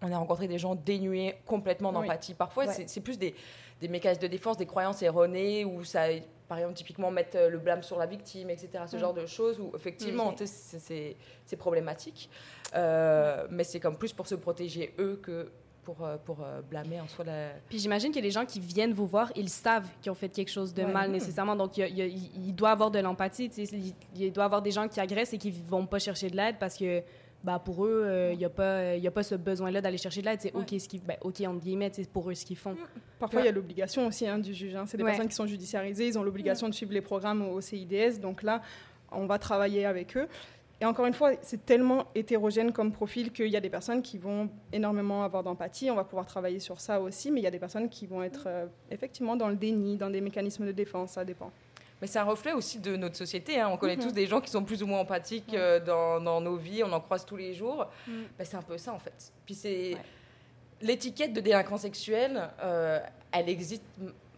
[0.00, 1.94] qu'on ait rencontré des gens dénués complètement Oui.
[2.06, 2.34] d'empathie.
[2.34, 2.72] Parfois, Ouais.
[2.72, 3.34] c'est- plus des,
[3.80, 6.04] des mécanismes de défense, des croyances erronées, où ça,
[6.48, 8.84] par exemple, typiquement mettre euh, le blâme sur la victime, etc.
[8.86, 9.00] Ce Mm.
[9.00, 10.46] genre de choses où, effectivement, sais,
[10.78, 12.28] c'est- problématique.
[12.74, 15.50] Euh, Mais c'est comme plus pour se protéger eux que
[15.84, 17.48] pour, euh, pour euh, blâmer en soi la...
[17.68, 20.50] Puis j'imagine que les gens qui viennent vous voir, ils savent qu'ils ont fait quelque
[20.50, 20.92] chose de Ouais.
[20.92, 21.14] mal Mhm.
[21.14, 21.56] nécessairement.
[21.56, 23.46] Donc, il, a- a- doit avoir de l'empathie.
[23.56, 26.56] Il, il doit avoir des gens qui agressent et qui vont pas chercher de l'aide
[26.60, 27.02] parce que
[27.44, 29.96] bah, pour eux, euh, il n'y a, pas- il y a pas ce besoin-là d'aller
[29.98, 30.40] chercher de l'aide.
[30.42, 30.62] C'est Ouais.
[30.62, 32.76] OK, ce qu'ils- ben, OK, entre guillemets, c'est pour eux ce qu'ils font.
[33.18, 34.74] Parfois, il y a l'obligation aussi hein, du juge.
[34.74, 34.84] hein.
[34.86, 35.10] C'est des Ouais.
[35.10, 38.18] personnes qui sont judiciarisées, ils ont l'obligation de suivre les programmes au CIDS.
[38.20, 38.60] Donc là,
[39.12, 40.26] on va travailler avec eux.
[40.80, 44.16] Et encore une fois, c'est tellement hétérogène comme profil qu'il y a des personnes qui
[44.16, 45.90] vont énormément avoir d'empathie.
[45.90, 47.32] On va pouvoir travailler sur ça aussi.
[47.32, 50.08] Mais il y a des personnes qui vont être euh, effectivement dans le déni, dans
[50.08, 51.12] des mécanismes de défense.
[51.12, 51.50] Ça dépend.
[52.00, 53.58] Mais c'est un reflet aussi de notre société.
[53.60, 53.68] hein.
[53.72, 54.02] On connaît Mhm.
[54.04, 56.92] tous des gens qui sont plus ou moins empathiques euh, dans, dans nos vies, on
[56.92, 57.86] en croise tous les jours.
[58.06, 58.12] Mm.
[58.38, 59.32] Ben, c'est un peu ça en fait.
[59.44, 60.02] Puis c'est Ouais.
[60.80, 63.00] l'étiquette de délinquant sexuel, euh,
[63.32, 63.82] elle existe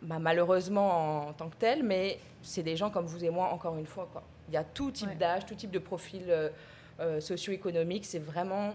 [0.03, 3.77] bah, malheureusement en tant que telle, mais c'est des gens comme vous et moi encore
[3.77, 4.09] une fois.
[4.11, 4.23] Quoi.
[4.49, 5.15] Il y a tout type Ouais.
[5.17, 6.49] d'âge, tout type de profil euh,
[7.01, 8.07] euh, socio-économique.
[8.07, 8.75] C'est vraiment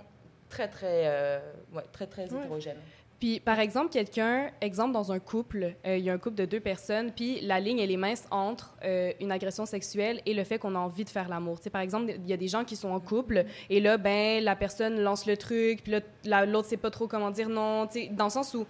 [0.50, 1.42] très très
[1.74, 2.78] ouais, très très hétérogène.
[3.26, 6.46] Puis, par exemple, quelqu'un, exemple dans un couple, euh, il y a un couple de
[6.46, 10.44] deux personnes, puis la ligne, elle est mince entre euh, une agression sexuelle et le
[10.44, 11.58] fait qu'on a envie de faire l'amour.
[11.58, 13.98] Tu sais, par exemple, il y a des gens qui sont en couple et là,
[13.98, 17.50] ben, la personne lance le truc, puis là, la- l'autre sait pas trop comment dire
[17.50, 17.88] non.
[17.88, 18.64] Tu sais, dans le sens où,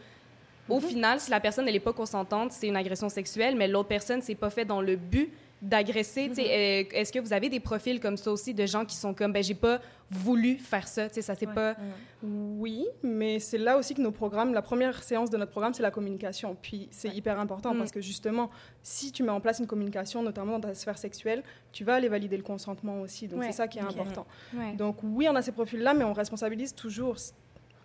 [0.69, 3.89] au final, si la personne, elle n'est pas consentante, c'est une agression sexuelle, mais l'autre
[3.89, 6.29] personne, c'est pas fait dans le but d'agresser.
[6.37, 9.31] Euh, Est-ce que vous avez des profils comme ça aussi de gens qui sont comme,
[9.33, 9.79] ben, j'ai pas
[10.11, 11.53] voulu faire ça, tu sais, ça c'est Ouais.
[11.53, 11.75] pas...
[12.23, 15.81] Oui, mais c'est là aussi que nos programmes, la première séance de notre programme, c'est
[15.83, 16.55] la communication.
[16.61, 17.15] Puis c'est Ouais.
[17.15, 17.77] hyper important Mm.
[17.79, 18.49] parce que justement,
[18.83, 22.09] si tu mets en place une communication, notamment dans ta sphère sexuelle, tu vas aller
[22.09, 23.27] valider le consentement aussi.
[23.27, 23.47] Donc Ouais.
[23.47, 24.25] c'est ça qui est important.
[24.55, 24.73] Ouais.
[24.75, 27.15] Donc oui, on a ces profils-là, mais on responsabilise toujours.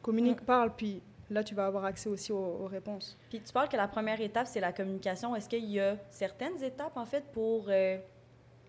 [0.02, 0.46] Communique, Mm.
[0.46, 3.16] parle, puis là, tu vas avoir accès aussi aux, aux réponses.
[3.30, 5.34] Puis tu parles que la première étape, c'est la communication.
[5.36, 7.98] Est-ce qu'il y a certaines étapes, en fait, pour euh,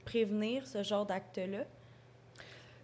[0.05, 1.65] prévenir ce genre d'acte-là?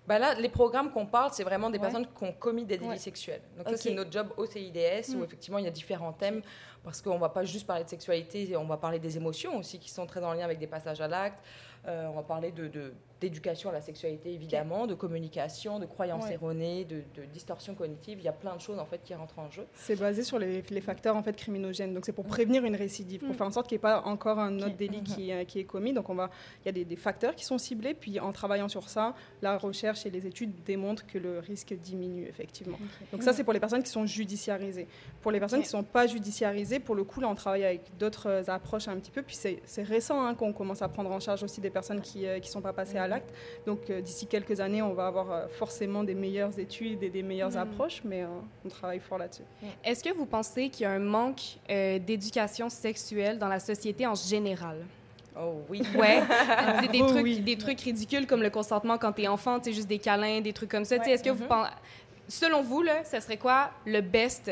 [0.07, 1.81] Bah là, les programmes qu'on parle, c'est vraiment des Ouais.
[1.81, 2.97] personnes qui ont commis des délits Ouais.
[2.97, 3.41] sexuels.
[3.57, 5.23] Donc ça, c'est notre job au CIDS, où Mm.
[5.25, 6.41] effectivement, il y a différents thèmes,
[6.81, 9.79] parce qu'on ne va pas juste parler de sexualité, on va parler des émotions aussi,
[9.79, 11.43] qui sont très en lien avec des passages à l'acte.
[11.87, 16.25] Euh, on va parler de, de- d'éducation à la sexualité, évidemment, de communication, de croyances
[16.25, 16.33] Ouais.
[16.33, 18.19] erronées, de, de distorsion cognitive.
[18.19, 19.65] Il y a plein de choses, en fait, qui rentrent en jeu.
[19.75, 21.93] C'est basé sur les, les facteurs en fait criminogènes.
[21.93, 23.33] Donc c'est pour prévenir une récidive, pour Mm.
[23.33, 25.03] faire en sorte qu'il n'y ait pas encore un autre délit Mhm.
[25.03, 25.93] qui, euh, qui est commis.
[25.93, 26.29] Donc on va,
[26.63, 29.57] il y a des, des facteurs qui sont ciblés, puis en travaillant sur ça, la
[29.57, 32.77] recherche et les études démontrent que le risque diminue effectivement.
[33.11, 34.87] Donc ça c'est pour les personnes qui sont judiciarisées.
[35.21, 37.81] Pour les personnes qui ne sont pas judiciarisées, pour le coup là on travaille avec
[37.97, 39.21] d'autres euh, approches un petit peu.
[39.23, 42.41] Puis c'est récent hein, qu'on commence à prendre en charge aussi des personnes qui ne
[42.43, 43.29] sont pas passées à l'acte.
[43.65, 47.23] Donc euh, d'ici quelques années on va avoir euh, forcément des meilleures études et des
[47.23, 47.57] meilleures Mhm.
[47.57, 48.27] approches, mais euh,
[48.65, 49.43] on travaille fort là-dessus.
[49.83, 54.05] Est-ce que vous pensez qu'il y a un manque euh, d'éducation sexuelle dans la société
[54.07, 54.77] en général?
[55.39, 55.81] Oh oui.
[55.95, 56.21] Ouais.
[56.81, 57.39] des, des Oh trucs, oui.
[57.41, 60.71] des trucs ridicules comme le consentement quand t'es enfant, tu juste des câlins, des trucs
[60.71, 60.97] comme ça.
[60.97, 61.11] Ouais.
[61.11, 61.71] Est-ce que vous pensez...
[62.27, 64.51] Selon vous, là, ça serait quoi le best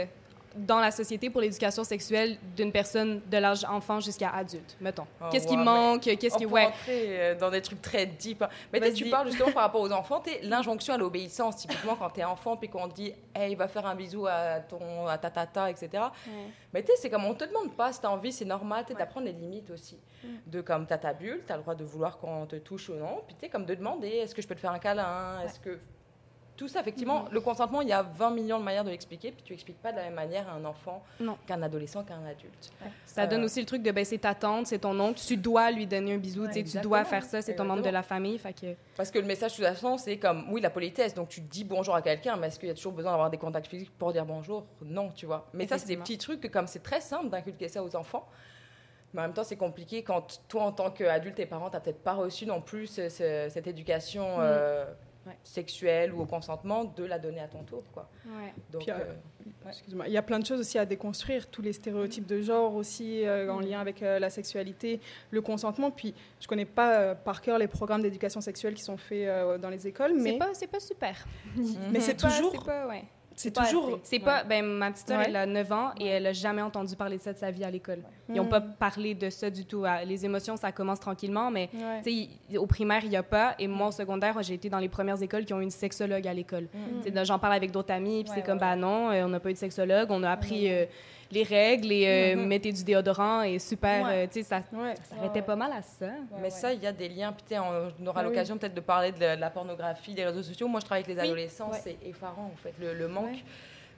[0.56, 5.06] dans la société pour l'éducation sexuelle d'une personne de l'âge enfant jusqu'à adulte, mettons?
[5.22, 6.02] Oh, Qu'est-ce qui ouais, manque?
[6.02, 6.46] Qu'est-ce qui...
[6.46, 6.70] Ouais.
[6.90, 8.42] euh, dans des trucs très deep.
[8.42, 8.50] hein.
[8.72, 11.58] Mais tu tu parles justement par rapport aux enfants, l'injonction à l'obéissance.
[11.58, 15.08] Typiquement, quand t'es enfant, puis qu'on te dit, hey, va faire un bisou à ton,
[15.08, 16.04] à ta tata, etc.
[16.74, 18.94] Mais tu sais, c'est comme on te demande pas si t'as envie, c'est normal, tu
[18.94, 19.98] sais, d'apprendre les limites aussi.
[20.48, 23.22] De comme t'as ta bulle, t'as le droit de vouloir qu'on te touche ou non.
[23.28, 25.40] Puis tu sais, comme de demander, est-ce que je peux te faire un câlin?
[25.46, 25.78] Est-ce que
[26.58, 29.42] tout ça, effectivement, le consentement, il y a 20 millions de manières de l'expliquer, puis
[29.44, 31.04] tu expliques pas de la même manière à un enfant
[31.48, 32.72] qu'un adolescent, qu'un adulte.
[33.06, 35.36] Ça donne Euh, aussi le truc de ben, c'est ta tante, c'est ton oncle, tu
[35.38, 38.04] dois lui donner un bisou, Ouais, tu dois faire ça, c'est ton membre de la
[38.04, 38.38] famille.
[38.38, 38.76] Fait que...
[38.96, 41.14] Parce que le message, de toute façon, c'est comme, oui, la politesse.
[41.14, 43.38] Donc, tu dis bonjour à quelqu'un, mais est-ce qu'il y a toujours besoin d'avoir des
[43.38, 44.66] contacts physiques pour dire bonjour?
[44.82, 45.48] Non, tu vois.
[45.54, 48.28] Mais ça, c'est des petits trucs que, comme c'est très simple d'inculquer ça aux enfants,
[49.14, 52.04] mais en même temps, c'est compliqué quand toi, en tant qu'adulte et parent, tu peut-être
[52.04, 54.86] pas reçu non plus ce- ce- cette éducation euh,
[55.26, 55.36] Ouais.
[55.44, 58.08] sexuelle ou au consentement, de la donner à ton tour, quoi.
[58.28, 58.54] Ouais.
[58.72, 59.14] Donc, euh, euh,
[59.68, 60.08] Excuse-moi.
[60.08, 63.26] Il y a plein de choses aussi à déconstruire, tous les stéréotypes de genre aussi
[63.26, 65.00] euh, en lien avec euh, la sexualité,
[65.32, 65.90] le consentement.
[65.90, 69.58] Puis je connais pas euh, par cœur les programmes d'éducation sexuelle qui sont faits euh,
[69.58, 71.26] dans les écoles, C'est mais pas, c'est pas super.
[71.92, 72.88] mais c'est Pas- toujours, pas.
[73.36, 74.00] C'est toujours.
[74.04, 75.26] C'est pas, ben, ma petite sœur, Ouais.
[75.28, 77.64] elle a 9 ans et elle a jamais entendu parler de ça de sa vie
[77.64, 78.00] à l'école.
[78.30, 78.50] Ils n'ont Mm.
[78.50, 79.84] pas parlé de ça du tout.
[79.86, 82.02] À- Les émotions, ça commence tranquillement, mais Ouais.
[82.04, 83.56] tu sais, il- au primaire, il n'y a pas.
[83.60, 86.34] Et moi, au secondaire, j'ai été dans les premières écoles qui ont une sexologue à
[86.34, 86.68] l'école.
[86.74, 87.24] Mm.
[87.26, 89.40] J'en parle avec d'autres amis, puis Ouais, c'est comme, ouais, bah non, euh, on n'a
[89.40, 90.08] pas eu de sexologue.
[90.12, 90.86] On a appris euh,
[91.32, 92.46] les règles et euh, Mhm.
[92.48, 94.06] mettez du déodorant et super.
[94.06, 94.24] Ouais.
[94.24, 94.94] euh, tu sais, ça Ouais.
[95.04, 95.46] ça arrêtait Ouais.
[95.46, 96.08] pas mal à ça.
[96.42, 97.34] mais ça, il y a des liens.
[97.34, 98.30] Puis, on aura Ah oui.
[98.30, 100.68] l'occasion peut-être de parler de la, de la pornographie, des réseaux sociaux.
[100.68, 101.28] Moi, je travaille avec les Oui.
[101.28, 101.80] adolescents, Ouais.
[101.84, 103.26] c'est effarant, en fait, le, le manque.
[103.32, 103.44] Ouais.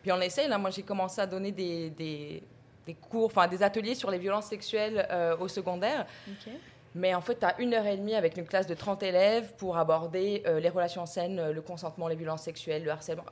[0.01, 2.41] Puis on essaye, là, moi j'ai commencé à donner des, des,
[2.85, 6.05] des cours, enfin des ateliers sur les violences sexuelles euh, au secondaire.
[6.95, 9.53] Mais en fait, tu as une heure et demie avec une classe de 30 élèves
[9.57, 13.25] pour aborder euh, les relations saines, le consentement, les violences sexuelles, le harcèlement.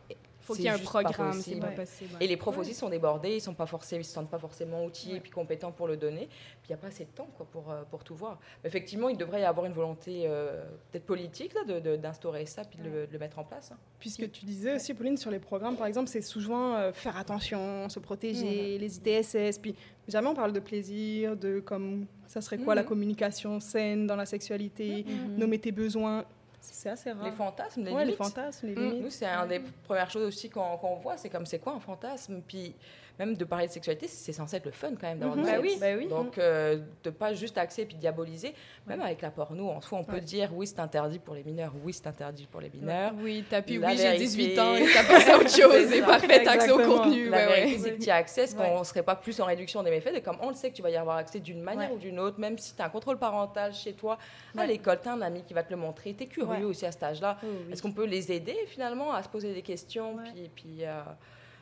[0.46, 1.60] Faut C'est qu'il y ait un programme, c'est possible.
[1.62, 1.76] pas Ouais.
[1.76, 2.16] possible.
[2.22, 4.86] Et les profs aussi sont débordés, ils sont pas forcés, ils se sentent pas forcément
[4.86, 5.18] outillés Ouais.
[5.18, 6.28] et puis compétents pour le donner.
[6.28, 8.40] Puis il n'y a pas assez de temps quoi, pour, euh, pour tout voir.
[8.64, 12.46] Mais effectivement, il devrait y avoir une volonté euh, peut-être politique là, de- de- d'instaurer
[12.46, 13.72] ça puis de, le, de le mettre en place.
[13.72, 13.78] hein.
[14.00, 17.90] Puisque tu disais aussi, Pauline, sur les programmes, par exemple, c'est souvent euh, faire attention,
[17.90, 19.76] se protéger, les ITSS, puis
[20.08, 22.88] jamais on parle de plaisir, de comme ça serait quoi la Mhm.
[22.88, 25.38] communication saine dans la sexualité, Mhm.
[25.38, 26.26] nommer tes besoins.
[26.72, 27.26] C'est assez rare.
[27.26, 28.18] Les fantasmes, les ouais, les limites.
[28.18, 28.80] fantasmes, les Mm.
[28.80, 29.04] limites.
[29.04, 31.80] Nous, c'est une des premières choses aussi qu'on qu'on voit, c'est comme c'est quoi un
[31.80, 32.42] fantasme?
[32.48, 32.74] Puis
[33.20, 35.60] même de parler de sexualité, c'est censé être le fun quand même d'avoir Mhm.
[35.62, 36.08] oui, ben oui.
[36.08, 38.54] Donc, euh, de pas juste axer puis diaboliser,
[38.88, 41.72] même avec la porno, en soi, on peut dire oui, c'est interdit pour les mineurs,
[41.84, 43.14] oui, c'est interdit pour les mineurs.
[43.22, 45.92] Oui, t'as pu, oui, j'ai vérité- 18 ans et ça passe à autre chose.
[45.94, 47.30] Et parfait, accès au contenu.
[47.30, 47.80] La ouais, vérité, ouais.
[47.84, 48.68] c'est que tu as accès, est-ce Ouais.
[48.70, 50.76] qu'on ne serait pas plus en réduction des méfaits, de comme on le sait que
[50.76, 51.96] tu vas y avoir accès d'une manière Ouais.
[51.96, 54.18] ou d'une autre, même si tu as un contrôle parental chez toi,
[54.58, 56.64] à l'école, tu as un ami qui va te le montrer, tu es curieux Ouais.
[56.64, 57.38] aussi à cet âge-là.
[57.44, 57.74] Oh, oui.
[57.74, 60.24] Est-ce qu'on peut les aider finalement à se poser des questions, Ouais.
[60.34, 61.02] puis, puis euh,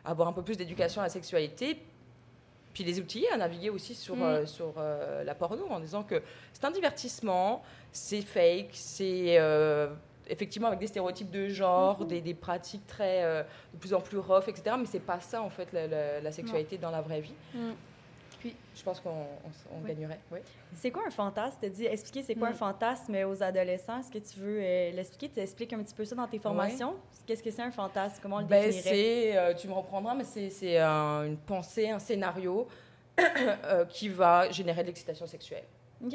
[0.05, 1.77] avoir un peu plus d'éducation à la sexualité
[2.73, 4.21] puis les outiller à naviguer aussi sur, Mm.
[4.23, 7.61] euh, sur euh, la porno en disant que c'est un divertissement,
[7.91, 9.89] c'est fake, c'est euh,
[10.27, 12.07] effectivement avec des stéréotypes de genre, Mm-hmm.
[12.07, 14.75] des, des pratiques très de plus en plus rough, etc.
[14.79, 17.35] Mais c'est pas ça en fait la, la- la sexualité dans la vraie vie.
[17.53, 17.71] Mm.
[18.43, 19.09] Puis- je pense qu'on
[19.81, 19.87] Oui.
[19.87, 20.19] gagnerait.
[20.31, 20.39] Oui.
[20.75, 21.55] C'est quoi un fantasme?
[21.61, 22.51] Tu dit expliquer c'est quoi Mm.
[22.51, 23.99] un fantasme aux adolescents.
[24.01, 25.29] Est-ce que tu veux euh, l'expliquer?
[25.29, 26.95] Tu expliques un petit peu ça dans tes formations?
[27.25, 28.19] Qu'est-ce que c'est un fantasme?
[28.21, 29.37] Comment on le Ben, définirait?
[29.37, 32.67] euh, tu me reprendras, mais c'est, c'est un- une pensée, un scénario
[33.19, 35.63] euh, qui va générer de l'excitation sexuelle.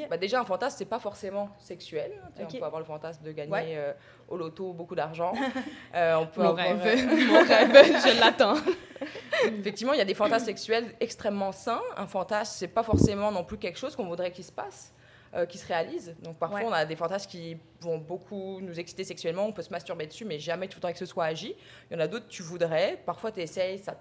[0.09, 2.11] Bah, déjà, un fantasme, c'est pas forcément sexuel.
[2.23, 2.29] hein.
[2.41, 3.73] On peut avoir le fantasme de gagner Ouais.
[3.75, 3.93] euh,
[4.27, 5.33] au loto beaucoup d'argent.
[5.95, 7.71] Euh, on peut Mon avoir, rêve, euh, mon rêve,
[8.05, 8.55] je l'attends.
[9.59, 11.81] effectivement, il y a des fantasmes sexuels extrêmement sains.
[11.97, 14.93] Un fantasme, c'est pas forcément non plus quelque chose qu'on voudrait qu'il se passe.
[15.35, 16.15] euh, qui se réalisent.
[16.23, 19.69] Donc parfois, on a des fantasmes qui vont beaucoup nous exciter sexuellement, on peut se
[19.69, 21.55] masturber dessus, mais jamais tu voudrais que ce soit agi.
[21.89, 22.99] Il y en a d'autres, tu voudrais.
[23.05, 23.95] Parfois, tu essayes, ça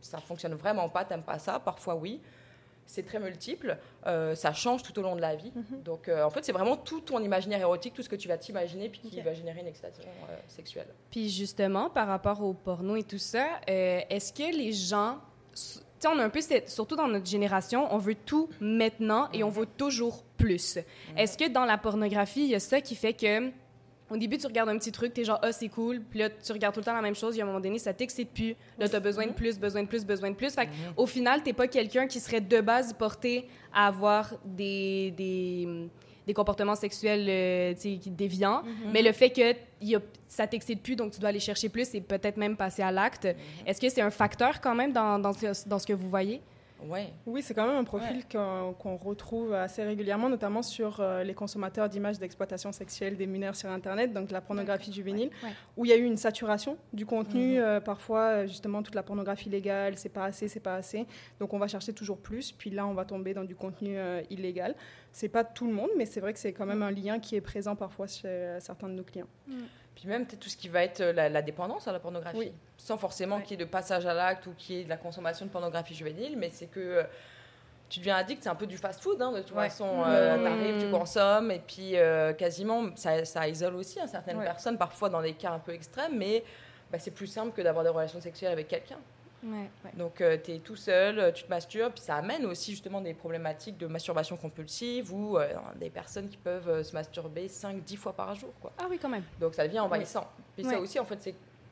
[0.00, 1.58] ça fonctionne vraiment pas, t'aimes pas ça.
[1.60, 2.20] Parfois, oui.
[2.86, 3.78] C'est très multiple.
[4.06, 5.52] Euh, ça change tout au long de la vie.
[5.54, 5.82] Mhm.
[5.82, 8.36] Donc, euh, en fait, c'est vraiment tout ton imaginaire érotique, tout ce que tu vas
[8.36, 10.86] t'imaginer, puis qui va générer une excitation euh, sexuelle.
[11.10, 15.18] Puis justement, par rapport au porno et tout ça, est-ce que les gens...
[15.54, 19.42] Tu sais, on a un peu, surtout dans notre génération, on veut tout maintenant et
[19.42, 20.78] on veut toujours plus.
[21.16, 23.50] Est-ce que dans la pornographie, il y a ça qui fait que...
[24.10, 26.00] Au début, tu regardes un petit truc, t'es genre, ah, c'est cool.
[26.02, 27.34] Puis là, tu regardes tout le temps la même chose.
[27.34, 28.54] Il y a un moment donné, ça t'excite plus.
[28.78, 30.54] Là, t'as besoin de plus, besoin de plus, besoin de plus.
[30.54, 35.88] Fait au final, t'es pas quelqu'un qui serait de base porté à avoir des, des,
[36.26, 37.74] des comportements sexuels euh,
[38.06, 38.62] déviants.
[38.92, 41.94] Mais le fait que y a, ça t'excite plus, donc tu dois aller chercher plus
[41.94, 43.26] et peut-être même passer à l'acte.
[43.66, 46.40] Est-ce que c'est un facteur quand même dans, dans, ce, dans ce que vous voyez?
[46.82, 47.12] Ouais.
[47.24, 51.32] Oui, c'est quand même un profil qu'on qu'on retrouve assez régulièrement, notamment sur euh, les
[51.32, 55.50] consommateurs d'images d'exploitation sexuelle des mineurs sur Internet, donc la pornographie juvénile, Ouais.
[55.76, 57.58] où il y a eu une saturation du contenu.
[57.58, 61.06] euh, parfois, euh, justement, toute la pornographie légale, c'est pas assez, c'est pas assez.
[61.40, 62.52] Donc, on va chercher toujours plus.
[62.52, 64.74] Puis là, on va tomber dans du contenu euh, illégal.
[65.12, 67.36] C'est pas tout le monde, mais c'est vrai que c'est quand même un lien qui
[67.36, 69.28] est présent parfois chez certains de nos clients.
[69.96, 72.52] Puis même tout ce qui va être euh, la, la dépendance à la pornographie, Oui.
[72.76, 73.42] sans forcément Ouais.
[73.42, 75.50] qu'il y ait de passage à l'acte ou qu'il y ait de la consommation de
[75.50, 77.02] pornographie juvénile, mais c'est que euh,
[77.88, 79.68] tu deviens addict, c'est un peu du fast-food, hein, de toute Ouais.
[79.68, 80.02] façon.
[80.06, 80.42] Euh, Mmh.
[80.42, 84.44] T'arrives, tu consommes, et puis euh, quasiment, ça, ça isole aussi hein, certaines Ouais.
[84.44, 86.42] personnes, parfois dans des cas un peu extrêmes, mais
[86.90, 88.98] bah, c'est plus simple que d'avoir des relations sexuelles avec quelqu'un.
[89.44, 89.68] Ouais.
[89.94, 93.12] Donc, tu es tout seul, euh, tu te masturbes, puis ça amène aussi justement des
[93.12, 98.14] problématiques de masturbation compulsive ou euh, des personnes qui peuvent euh, se masturber 5-10 fois
[98.14, 98.52] par jour.
[98.60, 98.72] Quoi.
[98.78, 99.24] Ah oui, quand même.
[99.38, 100.26] Donc, ça devient envahissant.
[100.56, 101.18] Puis ça aussi, en fait,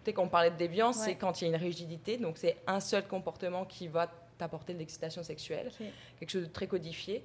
[0.05, 2.19] c'est quand on parlait de déviance, c'est quand il y a une rigidité.
[2.19, 5.71] Donc, c'est un seul comportement qui va t'apporter de l'excitation sexuelle,
[6.19, 7.25] quelque chose de très codifié,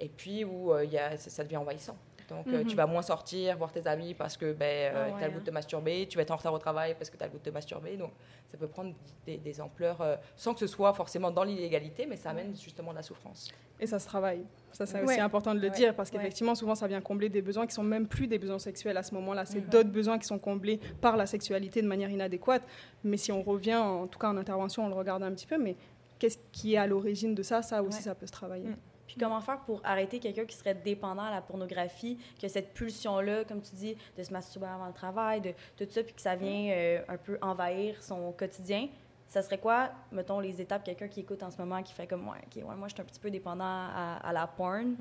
[0.00, 1.96] et puis où euh, y a, ça, ça devient envahissant.
[2.28, 2.66] Donc, euh, Mhm.
[2.66, 5.34] tu vas moins sortir, voir tes amis parce que ben, Ah ouais, tu as le
[5.34, 7.26] goût de te masturber, tu vas être en retard au travail parce que tu as
[7.26, 7.96] le goût de te masturber.
[7.96, 8.10] Donc,
[8.50, 12.16] ça peut prendre des, des ampleurs euh, sans que ce soit forcément dans l'illégalité, mais
[12.16, 13.50] ça amène justement de la souffrance.
[13.78, 14.44] Et ça se travaille.
[14.72, 15.04] Ça, c'est Ouais.
[15.04, 15.74] aussi important de le Ouais.
[15.74, 18.58] dire parce qu'effectivement, souvent, ça vient combler des besoins qui sont même plus des besoins
[18.58, 19.44] sexuels à ce moment-là.
[19.44, 19.68] C'est Mhm.
[19.68, 22.62] d'autres besoins qui sont comblés par la sexualité de manière inadéquate.
[23.04, 25.58] Mais si on revient, en tout cas en intervention, on le regarde un petit peu,
[25.58, 25.76] mais
[26.18, 27.62] qu'est-ce qui est à l'origine de ça?
[27.62, 28.04] Ça aussi, Ouais.
[28.04, 28.68] ça peut se travailler.
[28.70, 28.76] Mm.
[29.16, 32.74] Puis comment faire pour arrêter quelqu'un qui serait dépendant à la pornographie, qui a cette
[32.74, 36.20] pulsion-là, comme tu dis, de se masturber avant le travail, de tout ça, puis que
[36.20, 38.88] ça vient euh, un peu envahir son quotidien?
[39.26, 42.28] Ça serait quoi, mettons, les étapes, quelqu'un qui écoute en ce moment, qui fait comme,
[42.28, 44.96] ouais, OK, ouais, moi, je suis un petit peu dépendant à, à la porn.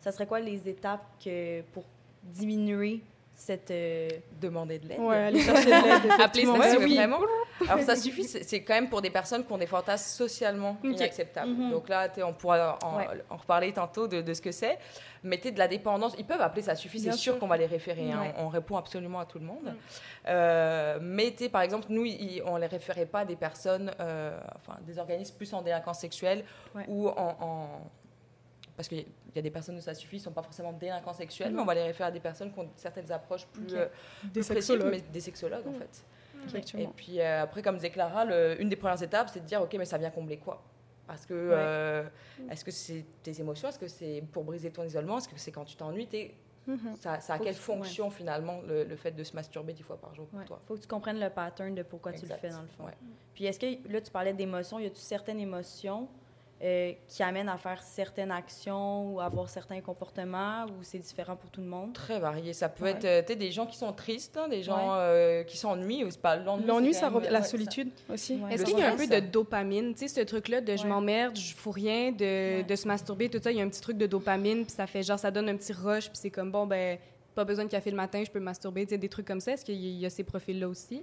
[0.00, 1.84] Ça serait quoi les étapes que, pour
[2.24, 3.00] diminuer
[3.34, 3.70] cette...
[3.70, 4.08] euh,
[4.40, 5.00] Demander de l'aide.
[5.00, 6.20] Ouais, aller chercher de l'aide.
[6.20, 6.94] Appeler ça oui.
[6.96, 7.18] vraiment.
[7.68, 10.90] Alors ça suffit, c'est quand même pour des personnes qui ont des fantasmes socialement Ok.
[10.96, 11.50] inacceptables.
[11.52, 11.70] Mhm.
[11.70, 13.06] Donc là, on pourra en, Ouais.
[13.30, 14.78] en reparler tantôt de, de ce que c'est.
[15.22, 17.38] Mais t'es de la dépendance, ils peuvent appeler ça suffit, c'est sûr sûr.
[17.38, 18.10] qu'on va les référer.
[18.10, 18.20] hein.
[18.22, 18.34] Ouais.
[18.38, 19.62] On répond absolument à tout le monde.
[19.64, 19.76] Mm.
[20.28, 22.04] Euh, t'sais, par exemple, nous,
[22.46, 26.44] on les référait pas à des personnes, euh, enfin des organismes plus en délinquance sexuelle
[26.74, 26.84] Ouais.
[26.88, 27.36] ou en...
[27.40, 27.90] en-
[28.76, 29.04] parce qu'il
[29.34, 31.60] y a des personnes où ça suffit, ils ne sont pas forcément délinquants sexuels, mais
[31.60, 33.72] on va les référer à des personnes qui ont certaines approches plus, Ok.
[33.74, 33.86] euh,
[34.24, 35.78] Des plus précises, sexologues, mais des sexologues en Mhm.
[35.78, 36.04] fait.
[36.34, 36.92] Et effectivement.
[36.96, 39.74] puis euh, après, comme disait Clara, le- une des premières étapes, c'est de dire, ok,
[39.78, 40.62] mais ça vient combler quoi?
[41.06, 42.04] Parce que euh,
[42.50, 43.68] est-ce que c'est tes émotions?
[43.68, 45.18] Est-ce que c'est pour briser ton isolement?
[45.18, 46.08] Est-ce que c'est quand tu t'ennuies?
[46.64, 46.94] Mhm.
[47.00, 49.82] ça, ça a Faut quelle que- fonction finalement le, le fait de se masturber dix
[49.82, 50.60] fois par jour pour ouais, toi?
[50.64, 52.84] Faut que tu comprennes le pattern de pourquoi tu le fais, dans le fond.
[53.34, 56.08] Puis est-ce que, là, tu parlais d'émotions, y a-tu certaines émotions
[56.62, 61.34] euh, qui amènent à faire certaines actions ou à avoir certains comportements ou c'est différent
[61.34, 61.92] pour tout le monde?
[61.92, 62.52] Très varié.
[62.52, 62.90] Ça peut Ouais.
[62.92, 64.96] être euh, des gens qui sont tristes, hein, des gens Ouais.
[65.00, 66.04] euh, qui s'ennuient.
[66.04, 66.94] ou c'est pas l'ennui.
[66.94, 68.36] Ça revient- la ouais, ça- solitude aussi.
[68.36, 68.54] Ouais.
[68.54, 69.92] Est-ce qu'il y a un peu de dopamine?
[69.94, 72.62] Tu sais, ce truc-là de je m'emmerde, je fous rien, de, Ouais.
[72.62, 74.86] de se masturber, tout ça, il y a un petit truc de dopamine, puis ça
[74.86, 76.98] fait genre, ça donne un petit rush, puis c'est comme, bon, ben,
[77.34, 79.40] pas besoin de café le matin, je peux me masturber, tu sais, des trucs comme
[79.40, 79.52] ça.
[79.52, 81.02] Est-ce qu'il y a ces profils-là aussi?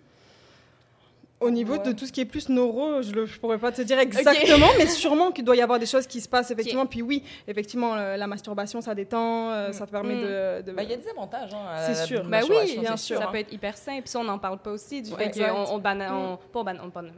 [1.41, 1.83] Au niveau Ouais.
[1.83, 4.87] de tout ce qui est plus neuro, je ne pourrais pas te dire exactement, mais
[4.87, 6.85] sûrement qu'il doit y avoir des choses qui se passent effectivement.
[6.85, 10.21] Puis oui, effectivement, la masturbation, ça détend, euh, ça permet Mm.
[10.21, 10.61] de...
[10.63, 11.53] de- Bah, Il y a des avantages.
[11.53, 12.23] hein, à C'est la sûr.
[12.25, 13.17] Ben oui, masturbation, bien sûr.
[13.19, 13.29] Ça hein.
[13.31, 14.01] peut être hyper simple.
[14.01, 16.37] Puis ça, on n'en parle pas aussi du Ouais, fait qu'on on, bana-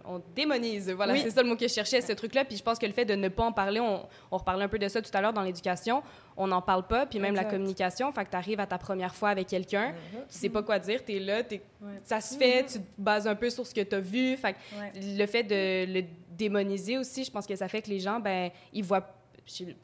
[0.05, 0.91] on, démonise.
[0.91, 1.21] Voilà, Oui.
[1.23, 2.45] c'est ça le mot que je cherchais, ce truc-là.
[2.45, 4.69] Puis je pense que le fait de ne pas en parler, on, on reparlait un
[4.69, 6.03] peu de ça tout à l'heure dans l'éducation,
[6.37, 7.05] on n'en parle pas.
[7.05, 10.19] Puis même la communication, fait que tu arrives à ta première fois avec quelqu'un, Mhm.
[10.29, 11.59] tu sais pas quoi dire, tu es là, Ouais.
[12.03, 14.35] ça se fait, tu te bases un peu sur ce que tu as vu.
[14.37, 15.17] Fait que Ouais.
[15.17, 16.03] le fait de le
[16.37, 19.07] démoniser aussi, je pense que ça fait que les gens, ben, ils voient,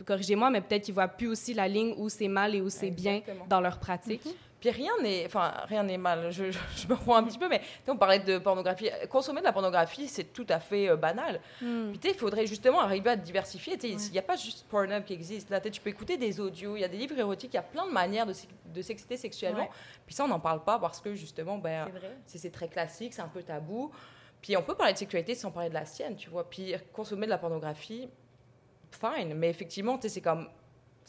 [0.06, 2.90] corrigez-moi, mais peut-être qu'ils voient plus aussi la ligne où c'est mal et où c'est
[2.92, 4.22] bien dans leur pratique.
[4.60, 6.32] Puis rien n'est, enfin rien n'est mal.
[6.32, 8.90] Je, je, je me reprends un petit peu, mais on parlait de pornographie.
[9.10, 11.40] Consommer de la pornographie, c'est tout à fait euh, banal.
[11.60, 13.78] Puis sais, il faudrait justement arriver à diversifier.
[13.84, 15.52] Il n'y a pas juste Pornhub qui existe.
[15.52, 17.64] Là, tu peux écouter des audios, il y a des livres érotiques, il y a
[17.64, 19.60] plein de manières de, s'ex- de s'exciter sexuellement.
[19.60, 19.70] Ouais.
[20.08, 21.86] Puis ça, on n'en parle pas parce que justement, ben,
[22.26, 23.92] C'est très classique, c'est un peu tabou.
[24.42, 26.50] Puis on peut parler de sexualité sans parler de la sienne, tu vois.
[26.50, 28.10] Puis consommer de la pornographie,
[28.92, 29.34] fine.
[29.36, 30.48] Mais effectivement, c'est comme,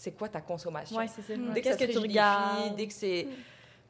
[0.01, 1.37] c'est quoi ta consommation Ouais, c'est ça.
[1.37, 1.53] Mm.
[1.53, 2.77] Dès que Qu'est-ce ça que tu regardes?
[2.77, 3.27] dès que c'est...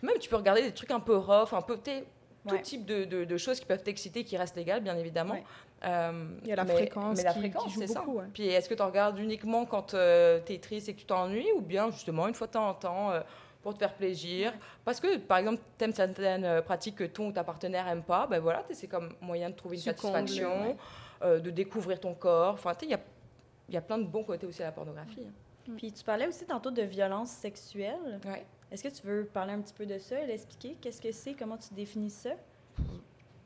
[0.03, 1.77] Même tu peux regarder des trucs un peu rough, un peu...
[1.77, 2.63] Tout Ouais.
[2.63, 5.35] type de, de- de choses qui peuvent t'exciter, qui restent légales, bien évidemment.
[5.35, 5.45] Ouais.
[5.85, 8.03] Euh, Il y a la mais- fréquence mais la qui- qui fréquence, joue c'est ça.
[8.09, 8.25] ouais.
[8.33, 11.53] Puis est-ce que tu regardes uniquement quand euh, tu es triste et que tu t'ennuies,
[11.57, 13.21] ou bien justement une fois de temps en temps euh,
[13.61, 14.55] pour te faire plaisir?
[14.85, 18.05] Parce que, par exemple, tu aimes certaines euh, pratiques que ton ou ta partenaire aime
[18.05, 20.77] pas, ben voilà, c'est comme moyen de trouver une satisfaction, ouais.
[21.25, 22.55] euh, de découvrir ton corps.
[22.55, 23.01] Enfin, tu sais, il y a,
[23.69, 25.27] il y a plein de bons côtés aussi à la pornographie.
[25.27, 25.33] hein.
[25.77, 28.21] Puis tu parlais aussi tantôt de violence sexuelle.
[28.25, 28.45] Ouais.
[28.71, 30.77] Est-ce que tu veux parler un petit peu de ça et l'expliquer?
[30.81, 31.35] Qu'est-ce que c'est?
[31.35, 32.31] Comment tu définis ça?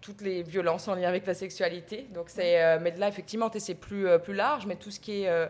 [0.01, 2.09] toutes les violences en lien avec la sexualité.
[2.13, 5.23] Donc c'est, euh, mais là effectivement, c'est plus euh, plus large, mais tout ce qui
[5.23, 5.47] est euh,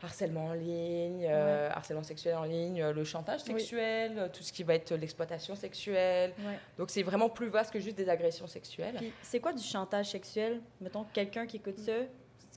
[0.00, 3.54] harcèlement en ligne, harcèlement sexuel en ligne, le chantage Oui.
[3.58, 6.32] sexuel, tout ce qui va être l'exploitation sexuelle.
[6.38, 6.60] Ouais.
[6.78, 8.94] Donc c'est vraiment plus vaste que juste des agressions sexuelles.
[8.98, 10.60] Puis c'est quoi du chantage sexuel?
[10.80, 11.92] Mettons, quelqu'un qui écoute ça,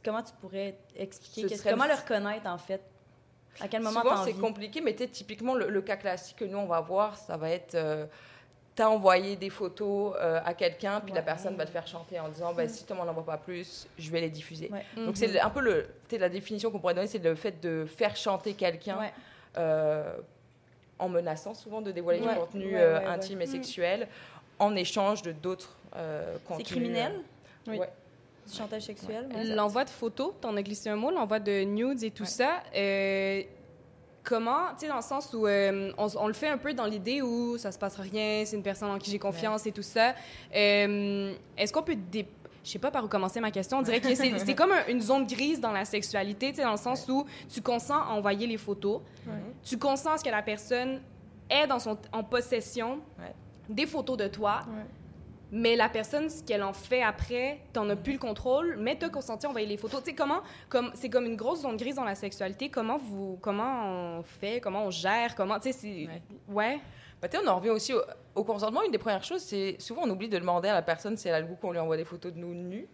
[0.06, 1.48] comment tu pourrais expliquer?
[1.64, 2.82] Comment le- le reconnaître, en fait?
[3.62, 6.66] À quel moment Souvent c'est compliqué, mais typiquement le, le cas classique que nous on
[6.68, 8.06] va voir, ça va être euh,
[8.76, 12.30] t'as envoyé des photos euh, à quelqu'un, puis la personne va te faire chanter en
[12.30, 14.70] disant ben, si tu m'en envoies pas plus, je vais les diffuser.
[14.72, 14.86] Ouais.
[15.06, 17.86] Donc c'est le- un peu le, la définition qu'on pourrait donner, c'est le fait de
[17.86, 19.14] faire chanter quelqu'un Ouais.
[19.58, 20.16] euh,
[20.98, 23.52] en menaçant souvent de dévoiler du contenu euh, intime et Mm.
[23.52, 24.08] sexuel
[24.60, 26.68] en échange de d'autres euh, C'est contenus.
[26.68, 27.20] criminel?
[27.68, 27.80] Oui.
[28.50, 28.52] Ouais.
[28.52, 29.28] Du chantage sexuel?
[29.36, 29.44] ouais.
[29.46, 32.30] L'envoi de photos, t'en as glissé un mot, l'envoi de nudes et tout Ouais.
[32.30, 32.62] ça.
[32.76, 33.42] euh,
[34.24, 37.22] comment, tu sais, dans le sens où euh, on, le fait un peu dans l'idée
[37.22, 40.14] où ça se passe rien, c'est une personne en qui j'ai confiance et tout ça.
[40.56, 41.96] Euh, Est-ce qu'on peut
[42.62, 43.78] je sais pas par où commencer ma question.
[43.80, 46.72] On dirait que c'est comme un- une zone grise dans la sexualité, tu sais, dans
[46.74, 49.02] le sens où tu consens à envoyer les photos,
[49.64, 51.00] tu consens à ce que la personne
[51.50, 53.34] ait dans son, en possession Ouais.
[53.70, 54.60] des photos de toi.
[55.52, 59.10] Mais la personne, ce qu'elle en fait après, t'en as plus le contrôle, mais t'as
[59.10, 60.04] consenti à envoyer les photos.
[60.04, 62.70] Tu sais, comment, comme, c'est comme une grosse zone grise dans la sexualité.
[62.70, 66.08] Comment vous, comment on fait, comment on gère, comment, tu sais, c'est...
[66.08, 66.22] Ouais.
[66.50, 66.80] Ouais.
[67.22, 68.02] Bah, on en revient aussi au,
[68.36, 68.82] au consentement.
[68.84, 71.36] Une des premières choses, c'est souvent on oublie de demander à la personne si elle
[71.36, 72.88] a le goût qu'on lui envoie des photos de nous nus.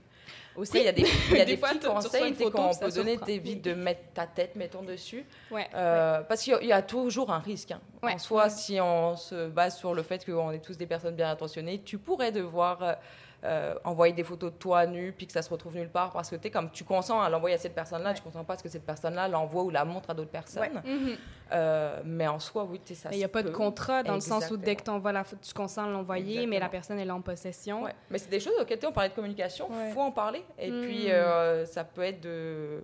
[0.56, 3.18] Aussi, il y a des, y a Des des, fois, petits conseils qu'on peut donner,
[3.18, 5.26] t'évites de mettre ta tête, mettons, dessus.
[5.52, 5.68] Ouais.
[5.74, 7.72] Euh, Parce qu'il y a- il y, a toujours un risque.
[7.72, 7.82] hein.
[8.02, 8.14] Ouais.
[8.14, 11.30] En soi, si on se base sur le fait qu'on est tous des personnes bien
[11.30, 12.98] intentionnées, tu pourrais devoir
[13.44, 16.30] euh, envoyer des photos de toi nu puis que ça se retrouve nulle part parce
[16.30, 18.16] que tu comme tu consens à l'envoyer à cette personne-là, Ouais.
[18.16, 20.82] tu consens pas à ce que cette personne-là l'envoie ou la montre à d'autres personnes.
[20.86, 21.16] Mhm.
[21.52, 24.02] Euh, mais en soi, oui, tu sais, ça Mais il n'y a pas de contrat
[24.04, 26.98] dans le sens où dès que la photo, tu consens à l'envoyer, mais la personne,
[27.00, 27.84] elle est en possession.
[27.84, 27.94] Ouais.
[28.10, 29.92] Mais c'est des choses auxquelles on parlait de communication, il Ouais.
[29.92, 30.44] faut en parler.
[30.58, 30.82] Et Mm.
[30.82, 32.82] puis, euh, ça peut être de.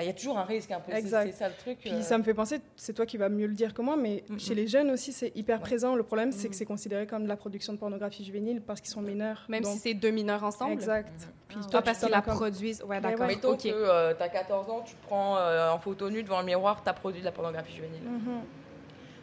[0.00, 1.30] Il y a toujours un risque un peu, c'est- Exact.
[1.32, 1.78] c'est ça le truc.
[1.80, 2.02] Puis euh.
[2.02, 4.54] ça me fait penser, c'est toi qui vas mieux le dire que moi, mais chez
[4.54, 5.62] les jeunes aussi, c'est hyper Ouais.
[5.62, 5.94] présent.
[5.96, 8.90] Le problème, c'est que c'est considéré comme de la production de pornographie juvénile parce qu'ils
[8.90, 9.44] sont mineurs.
[9.48, 10.72] Même Donc, si c'est deux mineurs ensemble.
[10.72, 11.08] Exact.
[11.10, 11.28] Mhm.
[11.48, 12.82] Puis Ah, toi, parce qu'ils la comme- produisent.
[12.84, 13.20] Ouais, d'accord.
[13.20, 13.26] ouais.
[13.34, 13.62] Mettons OK.
[13.62, 16.88] que tu as 14 ans, tu prends euh, en photo nue devant le miroir, tu
[16.88, 18.02] as produit de la pornographie juvénile.
[18.02, 18.40] Mhm.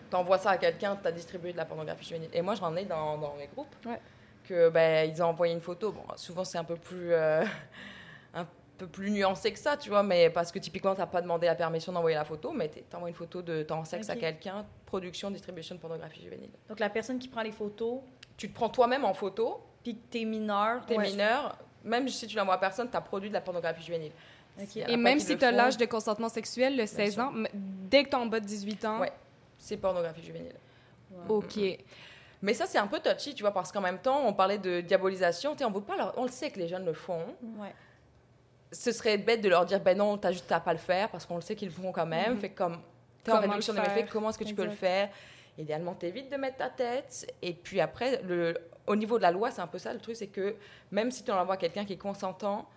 [0.10, 2.30] Tu envoies ça à quelqu'un, tu as distribué de la pornographie juvénile.
[2.34, 4.00] Et moi, j'en ai dans, dans mes groupes Ouais.
[4.48, 5.92] que ben, ils ont envoyé une photo.
[5.92, 7.12] Bon, souvent, c'est un peu plus.
[7.12, 7.44] euh,
[8.34, 8.50] un peu
[8.86, 11.56] plus nuancé que ça, tu vois, mais parce que typiquement, tu n'as pas demandé la
[11.56, 15.32] permission d'envoyer la photo, mais tu envoies une photo de ton sexe à quelqu'un, production,
[15.32, 16.50] distribution de pornographie juvénile.
[16.70, 18.00] Donc, la personne qui prend les photos,
[18.38, 21.10] Tu te prends toi-même en photo, puis que t'es mineur, t'es ouais.
[21.10, 24.12] mineur, même si tu l'envoies à personne, tu as produit de la pornographie juvénile.
[24.88, 25.56] Et même si le tu as font.
[25.58, 27.24] l'âge de consentement sexuel, le 16 sûr.
[27.24, 29.12] ans, dès que tu en bas de 18 ans, Ouais.
[29.58, 30.54] C'est pornographie juvénile.
[31.30, 31.58] OK.
[32.44, 34.82] Mais ça, c'est un peu touchy, tu vois, parce qu'en même temps, on parlait de
[34.82, 35.54] diabolisation.
[35.54, 37.26] Tu sais, on, veut pas leur- on le sait que les jeunes le font.
[37.58, 37.74] Ouais.
[38.72, 41.26] Ce serait bête de leur dire, ben non, t'as juste à pas le faire, parce
[41.26, 42.34] qu'on le sait qu'ils le font quand même.
[42.34, 42.40] Mhm.
[42.40, 42.78] Fait comme
[43.24, 44.08] t'es en réduction de faire?
[44.10, 45.10] comment est-ce que tu peux le faire?
[45.58, 47.34] Idéalement, t'évites de mettre ta tête.
[47.42, 50.16] Et puis après, le, au niveau de la loi, c'est un peu ça le truc,
[50.16, 50.56] c'est que
[50.92, 52.68] même si tu l'envoies à quelqu'un qui est consentant,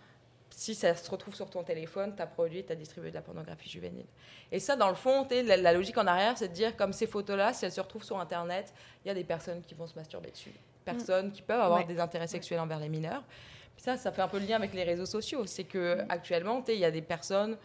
[0.48, 3.20] si ça se retrouve sur ton téléphone, tu as produit, tu as distribué de la
[3.20, 4.06] pornographie juvénile.
[4.50, 7.06] Et ça, dans le fond, la, la logique en arrière, c'est de dire, comme ces
[7.06, 8.72] photos-là, si elles se retrouvent sur Internet,
[9.04, 10.52] il y a des personnes qui vont se masturber dessus.
[10.84, 11.84] Personnes qui peuvent avoir Ouais.
[11.86, 13.22] des intérêts sexuels envers les mineurs.
[13.76, 15.44] Puis ça, ça fait un peu le lien avec les réseaux sociaux.
[15.46, 17.56] C'est que actuellement, tu sais, il y a des personnes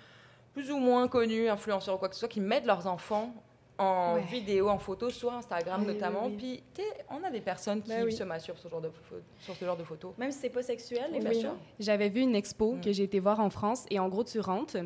[0.54, 3.34] plus ou moins connues, influenceurs ou quoi que ce soit, qui mettent leurs enfants
[3.78, 4.22] en Ouais.
[4.22, 6.28] vidéo, en photo, sur Instagram Oui, oui, notamment.
[6.28, 6.36] oui.
[6.38, 8.14] Puis, tu sais, on a des personnes qui Ben oui.
[8.14, 10.14] se masturbent sur ce genre de, pho- sur ce genre de photos.
[10.18, 11.42] Même si c'est pas sexuel, les Oui.
[11.42, 11.54] sûr.
[11.78, 12.82] J'avais vu une expo Mm.
[12.82, 14.78] que j'ai été voir en France et en gros, tu rentres,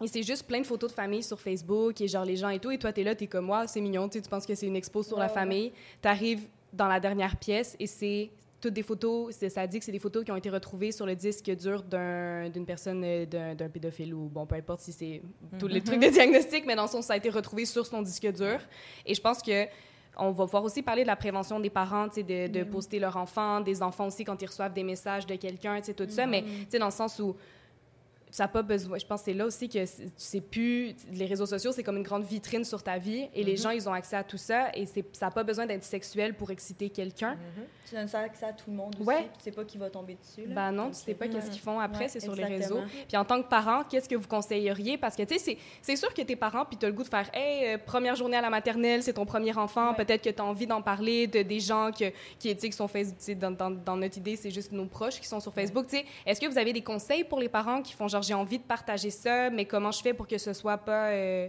[0.00, 2.58] Et c'est juste plein de photos de famille sur Facebook et genre les gens et
[2.58, 2.70] tout.
[2.70, 4.66] Et toi, t'es là, t'es comme moi, c'est mignon, tu sais, tu penses que c'est
[4.66, 5.70] une expo sur la famille.
[6.00, 8.30] T'arrives dans la dernière pièce et c'est
[8.62, 11.14] toutes des photos, ça dit que c'est des photos qui ont été retrouvées sur le
[11.14, 15.20] disque dur d'un- d'une personne, euh, d'un pédophile ou bon, peu importe si c'est
[15.58, 18.00] tous les trucs de diagnostic, mais dans le sens, ça a été retrouvé sur son
[18.02, 18.58] disque dur.
[19.04, 19.66] Et je pense que
[20.16, 23.60] on va pouvoir aussi parler de la prévention des parents, de, de poster leurs enfants,
[23.60, 26.42] des enfants aussi quand ils reçoivent des messages de quelqu'un, tu sais, tout ça, mais
[26.42, 27.34] tu sais, dans le sens où
[28.32, 28.98] ça pas besoin.
[28.98, 30.94] Je pense que c'est là aussi que c'est- tu sais plus.
[31.12, 33.88] Les réseaux sociaux, c'est comme une grande vitrine sur ta vie et les gens, ils
[33.88, 37.36] ont accès à tout ça et ça n'a pas besoin d'être sexuel pour exciter quelqu'un.
[37.88, 39.06] Tu donnes ça accès à tout le monde aussi.
[39.06, 39.18] Ouais.
[39.18, 40.48] puis Tu sais pas qui va tomber dessus.
[40.48, 40.54] Là.
[40.54, 42.80] Ben non, tu sais pas qu'est-ce qu'ils font après, Ouais, c'est sur les réseaux.
[43.06, 44.96] Puis en tant que parent, qu'est-ce que vous conseilleriez?
[44.96, 47.08] Parce que, tu sais, c'est- sûr que tes parents, puis tu as le goût de
[47.08, 49.96] faire, hey, euh, première journée à la maternelle, c'est ton premier enfant, Ouais.
[49.96, 52.06] peut-être que tu as envie d'en parler, de des gens que,
[52.38, 55.38] qui, qui sont Facebook, dans, dans, dans notre idée, c'est juste nos proches qui sont
[55.40, 55.86] sur Facebook.
[55.86, 58.34] Tu sais, est-ce que vous avez des conseils pour les parents qui font, genre, j'ai
[58.34, 61.48] envie de partager ça, mais comment je fais pour que ce soit pas euh,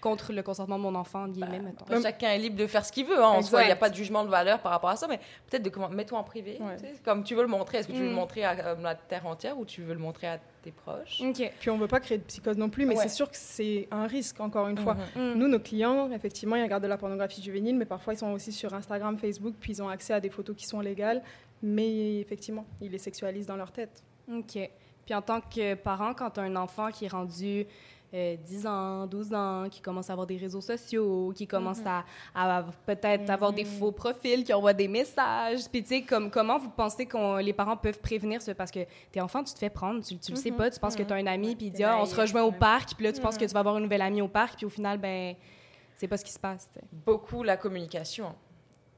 [0.00, 1.72] contre le consentement de mon enfant, mettons?
[1.80, 3.18] Après, chacun est libre de faire ce qu'il veut.
[3.18, 5.06] Hein, en soi, il n'y a pas de jugement de valeur par rapport à ça,
[5.08, 5.18] mais
[5.50, 6.58] peut-être de comment mets-toi en privé.
[6.60, 6.76] Ouais.
[6.76, 7.78] tu sais, Comme tu veux le montrer.
[7.78, 8.14] Est-ce que tu veux le Mm.
[8.14, 11.22] montrer à, euh, la terre entière ou tu veux le montrer à tes proches?
[11.60, 13.02] Puis on veut pas créer de psychose non plus, mais Ouais.
[13.02, 14.96] c'est sûr que c'est un risque, encore une fois.
[15.16, 15.22] Mhm.
[15.22, 15.34] Mm.
[15.38, 18.52] Nous, nos clients, effectivement, ils regardent de la pornographie juvénile, mais parfois ils sont aussi
[18.52, 21.22] sur Instagram, Facebook, puis ils ont accès à des photos qui sont légales,
[21.62, 24.02] mais effectivement, ils les sexualisent dans leur tête.
[24.32, 24.58] OK.
[25.06, 27.66] Puis en tant que parent, quand tu as un enfant qui est rendu
[28.12, 32.04] euh, 10 ans, 12 ans, qui commence à avoir des réseaux sociaux, qui commence à,
[32.34, 36.58] à peut-être avoir des faux profils, qui envoient des messages, puis tu sais, comme, comment
[36.58, 38.54] vous pensez que les parents peuvent prévenir ça?
[38.54, 38.80] Parce que
[39.10, 41.12] tes enfants, tu te fais prendre, tu, tu le sais pas, tu penses que tu
[41.12, 43.20] as un ami, puis il dit, ah, on se rejoint au parc, puis là, tu
[43.20, 45.34] penses que tu vas avoir une nouvelle amie au parc, puis au final, ben,
[45.96, 46.68] c'est pas ce qui se passe.
[46.92, 48.34] Beaucoup la communication.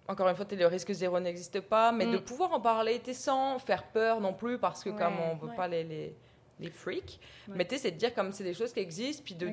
[0.09, 2.13] Encore une fois, le risque zéro n'existe pas, mais Mm.
[2.13, 5.35] de pouvoir en parler t'es sans faire peur non plus, parce que Ouais, comme on
[5.37, 5.57] veut ouais.
[5.57, 6.15] pas les, les,
[6.61, 7.55] les freaks, Ouais.
[7.57, 9.49] mais tu sais, c'est de dire comme c'est des choses qui existent, puis de,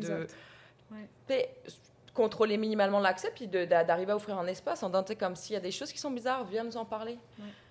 [2.15, 5.59] contrôler minimalement l'accès, puis d'arriver à offrir un espace en disant, comme s'il y a
[5.59, 7.19] des choses qui sont bizarres, viens nous en parler.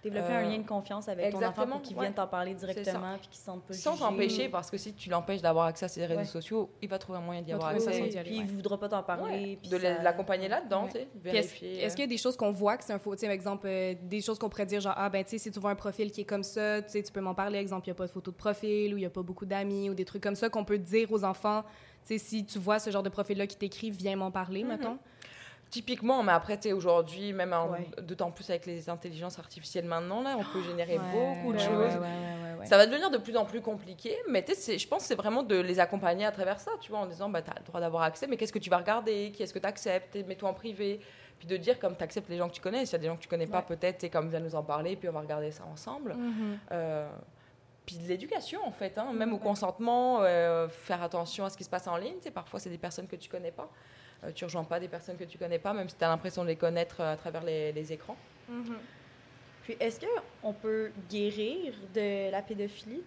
[0.03, 2.03] Développer Euh, un lien de confiance avec ton enfant exactement, pour qu'il ouais.
[2.03, 4.05] vienne t'en parler directement puis qu'il se sente pas Sans jugé.
[4.05, 6.26] empêcher, parce que si tu l'empêches d'avoir accès à ses réseaux Ouais.
[6.26, 7.88] sociaux, il va trouver un moyen d'y avoir accès.
[7.88, 8.45] aller, puis ouais.
[8.45, 9.22] il voudra pas t'en parler.
[9.32, 11.82] Ouais, puis de ça- l'accompagner là-dedans, tu sais, Est-ce vérifier.
[11.82, 13.32] est-ce qu'il y a des choses qu'on voit que c'est un faux, tu sais, par
[13.34, 15.70] exemple, euh, des choses qu'on pourrait dire, genre, ah, ben, tu sais, si tu vois
[15.70, 17.92] un profil qui est comme ça, tu sais, tu peux m'en parler, exemple, il n'y
[17.92, 20.05] a pas de photo de profil ou il n'y a pas beaucoup d'amis ou des
[20.05, 21.64] trucs comme ça qu'on peut dire aux enfants,
[22.07, 24.68] sais, si tu vois ce genre de profil-là qui t'écrit, viens m'en parler, Mhm.
[24.70, 24.98] mettons.
[25.70, 27.88] Typiquement, mais après, tu aujourd'hui, même Ouais.
[28.02, 31.96] d'autant plus avec les intelligences artificielles maintenant, là, on peut générer Ouais, beaucoup de choses.
[31.96, 32.66] ouais.
[32.66, 35.09] Ça va devenir de plus en plus compliqué, mais tu sais, c'est- je pense que
[35.09, 37.55] c'est vraiment de les accompagner à travers ça, tu vois, en disant, bah, tu as
[37.59, 39.32] le droit d'avoir accès, mais qu'est-ce que tu vas regarder?
[39.34, 41.00] Qui est-ce que tu acceptes Mets-toi en privé.
[41.40, 43.07] Puis de dire, comme tu acceptes les gens que tu connais, s'il y a des
[43.09, 45.20] gens que tu connais pas, peut-être, c'est comme, viens nous en parler, puis on va
[45.20, 46.14] regarder ça ensemble.
[46.14, 46.59] Mhm.
[46.70, 47.11] Euh,
[47.87, 51.64] puis de l'éducation, en fait, hein, même au consentement, euh, faire attention à ce qui
[51.64, 52.16] se passe en ligne.
[52.32, 53.70] Parfois, c'est des personnes que tu connais pas.
[54.24, 56.43] Euh, tu rejoins pas des personnes que tu connais pas, même si tu as l'impression
[56.43, 58.16] de les connaître euh, à travers les, les écrans.
[58.49, 58.78] Mhm.
[59.64, 63.03] Puis est-ce qu'on peut guérir de la pédophilie,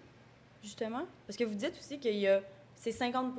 [0.63, 1.05] justement?
[1.25, 2.41] Parce que vous dites aussi qu'il y a
[2.75, 3.34] ces 50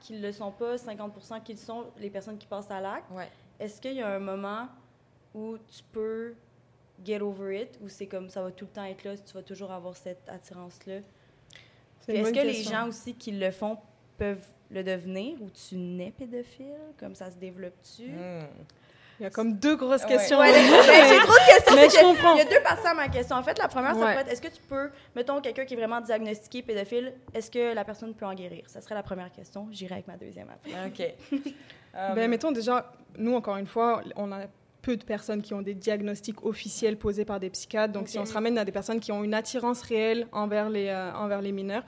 [0.00, 3.10] qui ne le sont pas, 50 qui le sont, les personnes qui passent à l'acte.
[3.10, 3.28] Ouais.
[3.58, 4.68] Est-ce qu'il y a un moment
[5.34, 6.34] où tu peux
[7.04, 9.42] get over it, ou c'est comme ça va tout le temps être là, tu vas
[9.42, 10.96] toujours avoir cette attirance-là?
[12.08, 13.78] Est-ce que les gens aussi qui le font
[14.18, 18.08] peuvent le devenir, ou tu nais pédophile, comme ça se développe-tu?
[18.08, 18.46] Hmm.
[19.18, 20.08] Il y a comme deux grosses Ouais.
[20.08, 20.38] questions.
[20.38, 21.74] Ouais, j'ai trop de questions.
[21.76, 22.34] Mais je que comprends.
[22.36, 23.36] Il y a deux parties à ma question.
[23.36, 24.14] En fait, la première, ça Ouais.
[24.14, 27.74] peut être est-ce que tu peux, mettons, quelqu'un qui est vraiment diagnostiqué pédophile, est-ce que
[27.74, 28.62] la personne peut en guérir?
[28.66, 29.68] Ça serait la première question.
[29.70, 30.72] J'irai avec ma deuxième après.
[30.86, 31.42] OK.
[31.92, 34.42] Euh, Ben, mettons déjà, nous, encore une fois, on a
[34.82, 37.92] peu de personnes qui ont des diagnostics officiels posés par des psychiatres.
[37.92, 40.86] Donc, si on se ramène à des personnes qui ont une attirance réelle envers les,
[40.88, 41.84] euh, envers les mineurs,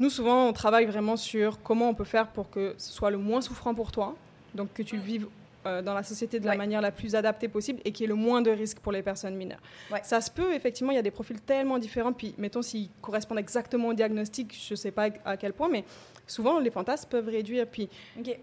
[0.00, 3.18] nous, souvent, on travaille vraiment sur comment on peut faire pour que ce soit le
[3.18, 4.16] moins souffrant pour toi,
[4.54, 5.26] donc que tu le vives
[5.66, 6.56] euh, dans la société de la Ouais.
[6.58, 9.02] manière la plus adaptée possible et qu'il y ait le moins de risques pour les
[9.02, 9.60] personnes mineures.
[9.90, 10.00] Ouais.
[10.02, 13.38] Ça se peut, effectivement, il y a des profils tellement différents, puis mettons s'ils correspondent
[13.38, 15.84] exactement au diagnostic, je ne sais pas à quel point, mais
[16.26, 17.66] souvent les fantasmes peuvent réduire.
[17.66, 17.88] Puis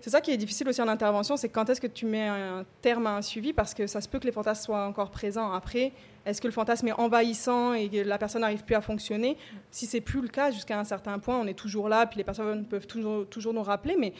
[0.01, 2.65] c'est ça qui est difficile aussi en intervention, c'est quand est-ce que tu mets un
[2.81, 5.51] terme à un suivi parce que ça se peut que les fantasmes soient encore présents
[5.51, 5.91] après.
[6.25, 9.37] Est-ce que le fantasme est envahissant et que la personne n'arrive plus à fonctionner?
[9.71, 12.23] Si c'est plus le cas jusqu'à un certain point, on est toujours là, puis les
[12.23, 14.13] personnes peuvent toujours, toujours nous rappeler, mais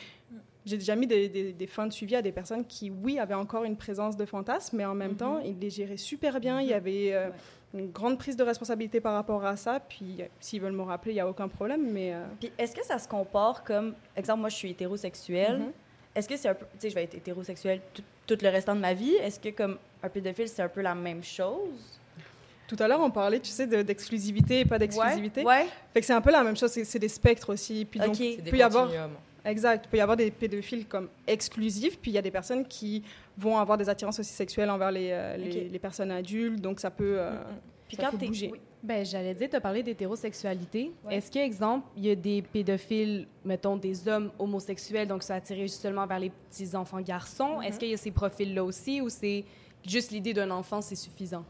[0.65, 3.33] j'ai déjà mis des, des- des fins de suivi à des personnes qui, oui, avaient
[3.35, 6.59] encore une présence de fantasme, mais en même temps, ils les géraient super bien.
[6.61, 7.29] Il y avait euh,
[7.73, 9.79] une grande prise de responsabilité par rapport à ça.
[9.79, 11.89] Puis euh, s'ils veulent me rappeler, il n'y a aucun problème.
[11.91, 15.59] Mais euh, Puis est-ce que ça se compare comme, exemple, moi je suis hétérosexuelle.
[15.59, 15.71] Mhm.
[16.15, 18.75] Est-ce que c'est un peu, tu sais, je vais être hétérosexuelle tout, tout le restant
[18.75, 19.13] de ma vie?
[19.15, 21.99] Est-ce que comme un pédophile, c'est un peu la même chose?
[22.67, 25.43] tout à l'heure, on parlait, tu sais, de- d'exclusivité et pas d'exclusivité.
[25.43, 25.67] Ouais.
[25.93, 27.83] Fait que c'est un peu la même chose, c'est des spectres aussi.
[27.83, 28.15] Puis donc, Ok.
[28.15, 28.89] c'est il des peut y avoir.
[29.45, 29.85] Exact.
[29.85, 33.03] Il peut y avoir des pédophiles comme exclusifs, puis il y a des personnes qui
[33.37, 37.15] vont avoir des attirances aussi sexuelles envers les, euh, les, personnes adultes, donc ça peut,
[37.17, 37.37] euh,
[37.87, 38.49] Puis ça quand peut bouger.
[38.51, 38.59] oui.
[38.83, 40.91] Ben, j'allais dire, tu as parlé d'hétérosexualité.
[41.05, 41.17] Ouais.
[41.17, 45.67] Est-ce que, exemple, il y a des pédophiles, mettons, des hommes homosexuels, donc ça attiré
[45.67, 47.61] seulement vers les petits enfants garçons?
[47.61, 49.45] Est-ce qu'il y a ces profils-là aussi ou c'est
[49.85, 51.45] juste l'idée d'un enfant, c'est suffisant?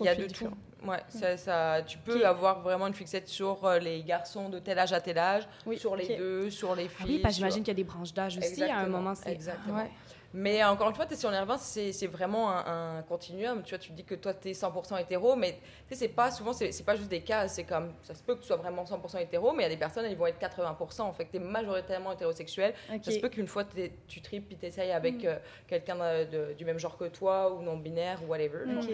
[0.00, 0.48] Il y a de tout.
[0.84, 4.78] Ouais, ça, ça- tu peux avoir vraiment une fixette sur euh, les garçons de tel
[4.80, 6.16] âge à tel âge, Oui, sur les ok.
[6.18, 6.96] deux, sur les filles.
[7.00, 8.64] Ah oui, parce que sur- j'imagine qu'il y a des branches d'âge aussi.
[8.64, 9.30] À un moment, c'est...
[9.30, 9.76] exactement.
[9.78, 9.90] Ouais.
[10.34, 13.62] Mais encore une fois, tu es sur les 20, c'est c'est vraiment un, un continuum.
[13.62, 15.58] Tu vois, tu te dis que toi, tu es 100% hétéro, mais
[15.90, 17.46] c'est pas souvent, c'est c'est pas juste des cas.
[17.48, 19.74] C'est comme, ça se peut que tu sois vraiment 100% hétéro, mais il y a
[19.74, 21.12] des personnes, ils vont être 80%.
[21.12, 22.72] Fait que tu es majoritairement hétérosexuel.
[22.92, 23.00] Ok.
[23.04, 23.64] Ça se peut qu'une fois,
[24.08, 25.36] tu tripes puis t'essayes avec euh,
[25.68, 28.64] quelqu'un de- de- du même genre que toi ou non-binaire ou whatever.
[28.80, 28.88] Ok.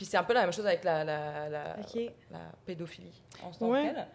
[0.00, 2.00] Puis c'est un peu la même chose avec la, la, la, Ok.
[2.30, 3.88] la pédophilie en tant Ouais.
[3.90, 4.06] que telle.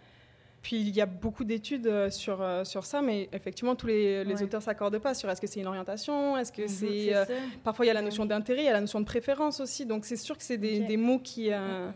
[0.63, 4.23] Puis il y a beaucoup d'études euh, sur, euh, sur ça, mais effectivement, tous les,
[4.23, 4.41] les Ouais.
[4.45, 6.67] auteurs s'accordent pas sur est-ce que c'est une orientation, est-ce que Mhm.
[6.67, 6.87] c'est...
[7.05, 7.25] C'est euh,
[7.63, 8.05] parfois, il y a la Ouais.
[8.05, 9.85] notion d'intérêt, il y a la notion de préférence aussi.
[9.85, 11.91] Donc c'est sûr que c'est des, des mots qui, euh,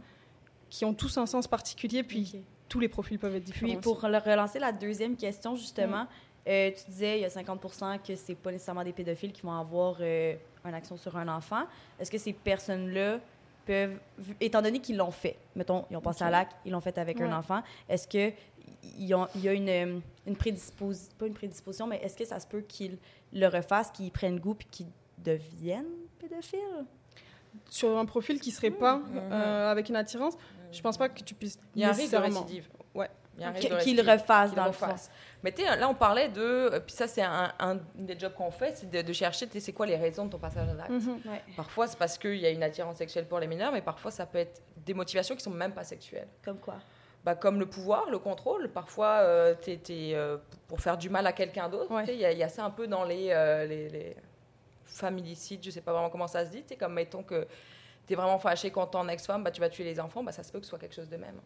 [0.70, 3.66] qui ont tous un sens particulier, puis tous les profils peuvent être différents.
[3.66, 3.82] Puis aussi.
[3.82, 6.06] pour le- relancer la deuxième question, justement,
[6.48, 9.54] euh, tu disais il y a 50% que c'est pas nécessairement des pédophiles qui vont
[9.60, 11.64] avoir euh, une action sur un enfant.
[12.00, 13.20] Est-ce que ces personnes-là
[13.70, 14.00] peuvent,
[14.42, 17.22] étant donné qu'ils l'ont fait, mettons, ils ont passé à l'acte, ils l'ont fait avec
[17.22, 18.34] un enfant, est-ce que
[18.98, 22.48] il y a, une, euh, une prédisposition, pas une prédisposition, mais est-ce que ça se
[22.48, 22.98] peut qu'ils
[23.32, 24.88] le refassent, qu'ils prennent goût puis qu'ils
[25.20, 25.86] deviennent
[26.20, 26.86] pédophiles?
[27.70, 29.04] Sur un profil qui serait pas Mhm.
[29.32, 30.36] euh, avec une attirance,
[30.72, 32.68] je pense pas que tu puisses Il y a un risque de récidive.
[32.96, 33.10] Ouais.
[33.84, 34.86] Qu'ils refassent, dans le fond.
[35.44, 36.42] Mais tu là, on parlait de.
[36.42, 39.60] euh, Puis ça, c'est un, un des jobs qu'on fait, c'est de, de chercher, tu
[39.60, 40.90] c'est quoi les raisons de ton passage à l'acte.
[40.90, 41.22] Mhm.
[41.26, 41.42] Ouais.
[41.56, 44.26] Parfois, c'est parce qu'il y a une attirance sexuelle pour les mineurs, mais parfois, ça
[44.26, 46.28] peut être des motivations qui sont même pas sexuelles.
[46.44, 46.76] Comme quoi?
[47.24, 48.70] Bah, comme le pouvoir, le contrôle.
[48.70, 50.38] Parfois, euh, t'es- t'es, euh,
[50.68, 51.94] pour faire du mal à quelqu'un d'autre.
[51.94, 52.06] Ouais.
[52.08, 54.16] Il y, a- il y a ça un peu dans les, euh, les, les
[54.86, 56.64] familicides, je sais pas vraiment comment ça se dit.
[56.80, 57.48] Comme mettons que
[58.08, 60.44] tu es vraiment fâché contre ton ex-femme, bah, tu vas tuer les enfants, bah, ça
[60.44, 61.40] se peut que ce soit quelque chose de même.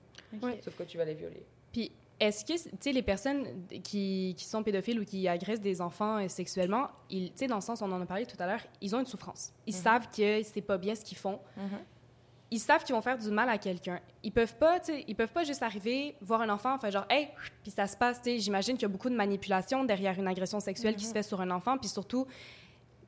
[0.64, 1.46] Sauf que tu vas les violer.
[1.74, 3.46] Puis, est-ce que, tu sais, les personnes
[3.84, 7.62] qui, qui sont pédophiles ou qui agressent des enfants euh, sexuellement, tu sais, dans le
[7.62, 9.52] sens, on en a parlé tout à l'heure, ils ont une souffrance.
[9.68, 9.82] Ils Mhm.
[9.82, 11.40] savent que c'est pas bien ce qu'ils font.
[12.52, 14.00] Ils savent qu'ils vont faire du mal à quelqu'un.
[14.22, 17.06] Ils peuvent pas, tu sais, ils peuvent pas juste arriver, voir un enfant, faire genre,
[17.10, 17.30] hey,
[17.64, 18.40] puis ça se passe, tu sais.
[18.40, 21.42] J'imagine qu'il y a beaucoup de manipulation derrière une agression sexuelle qui se fait sur
[21.42, 22.28] un enfant, puis surtout.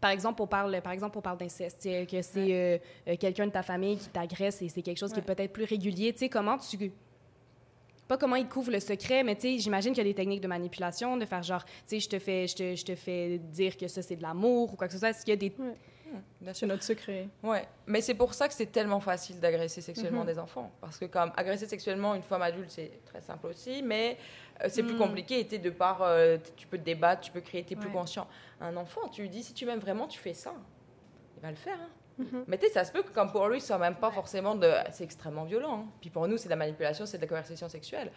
[0.01, 3.51] Par exemple, on parle, par exemple, on parle d'inceste, que c'est euh, euh, quelqu'un de
[3.51, 6.11] ta famille qui t'agresse et c'est quelque chose qui est peut-être plus régulier.
[6.13, 6.91] Tu sais, comment tu
[8.08, 10.41] pas comment ils couvrent le secret, mais tu sais, j'imagine qu'il y a des techniques
[10.41, 13.38] de manipulation, de faire genre, tu sais, je te fais, je te, je te fais
[13.39, 15.10] dire que ça c'est de l'amour ou quoi que ce soit.
[15.10, 15.53] Est-ce qu'il y a des.
[16.53, 17.28] C'est notre secret.
[17.43, 20.28] Ouais, mais c'est pour ça que c'est tellement facile d'agresser sexuellement Mhm.
[20.28, 20.72] des enfants.
[20.80, 24.18] Parce que comme agresser sexuellement une femme adulte, c'est très simple aussi, mais
[24.64, 24.99] euh, c'est plus Mhm.
[24.99, 25.39] compliqué.
[25.51, 27.93] Et de par, euh, tu peux te débattre, tu peux créer, t'es plus Ouais.
[27.95, 28.28] conscient.
[28.62, 30.53] Un enfant, tu lui dis, si tu m'aimes vraiment, tu fais ça.
[31.36, 31.80] Il va le faire.
[31.82, 31.89] hein.
[32.18, 32.45] Mhm.
[32.47, 34.55] Mais tu sais, ça se peut que comme pour lui, ce soit même pas forcément
[34.55, 34.72] de...
[34.91, 35.80] C'est extrêmement violent.
[35.80, 35.86] hein.
[36.01, 38.11] Puis pour nous, c'est de la manipulation, c'est de la conversation sexuelle.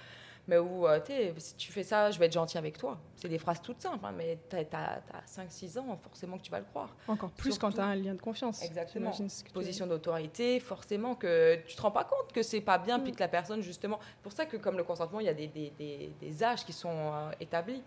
[0.46, 2.96] Mais où, euh, tu sais, si tu fais ça, je vais être gentil avec toi.
[3.16, 6.60] C'est des phrases toutes simples, hein, mais t'as as, 5-6 ans, forcément que tu vas
[6.60, 6.88] le croire.
[7.06, 8.62] Encore plus Surtout- quand tu as un lien de confiance.
[8.62, 9.10] Exactement.
[9.10, 12.98] Que tu- position d'autorité, forcément que tu te rends pas compte que c'est pas bien,
[12.98, 13.14] puis Mm.
[13.16, 13.98] que la personne, justement.
[14.00, 16.64] C'est pour ça que, comme le consentement, il y a des, des, des, des âges
[16.64, 17.82] qui sont euh, établis.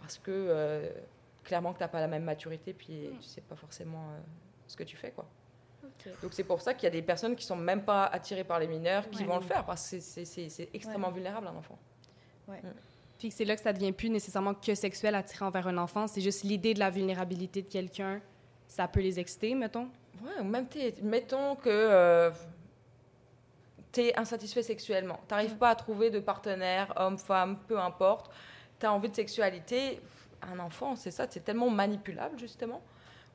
[0.00, 0.88] Parce que, euh,
[1.44, 3.18] clairement, que tu n'as pas la même maturité, puis Mm.
[3.18, 4.06] tu sais pas forcément
[4.72, 5.26] ce que tu fais, quoi.
[6.22, 8.58] Donc, c'est pour ça qu'il y a des personnes qui sont même pas attirées par
[8.58, 9.28] les mineurs qui Ouais.
[9.28, 11.78] vont le faire, parce que c'est- extrêmement vulnérable, un enfant.
[13.18, 16.08] Puis que c'est là que ça devient plus nécessairement que sexuel attirant envers un enfant,
[16.08, 18.20] c'est juste l'idée de la vulnérabilité de quelqu'un,
[18.66, 19.88] ça peut les exciter, mettons?
[20.24, 20.66] Ouais, ou même,
[21.02, 22.32] mettons que
[23.92, 25.20] tu es insatisfait sexuellement.
[25.28, 28.32] Tu n'arrives pas à trouver de partenaire, homme, femme, peu importe.
[28.80, 30.00] Tu as envie de sexualité.
[30.42, 32.82] Un enfant, c'est ça, c'est tellement manipulable, justement,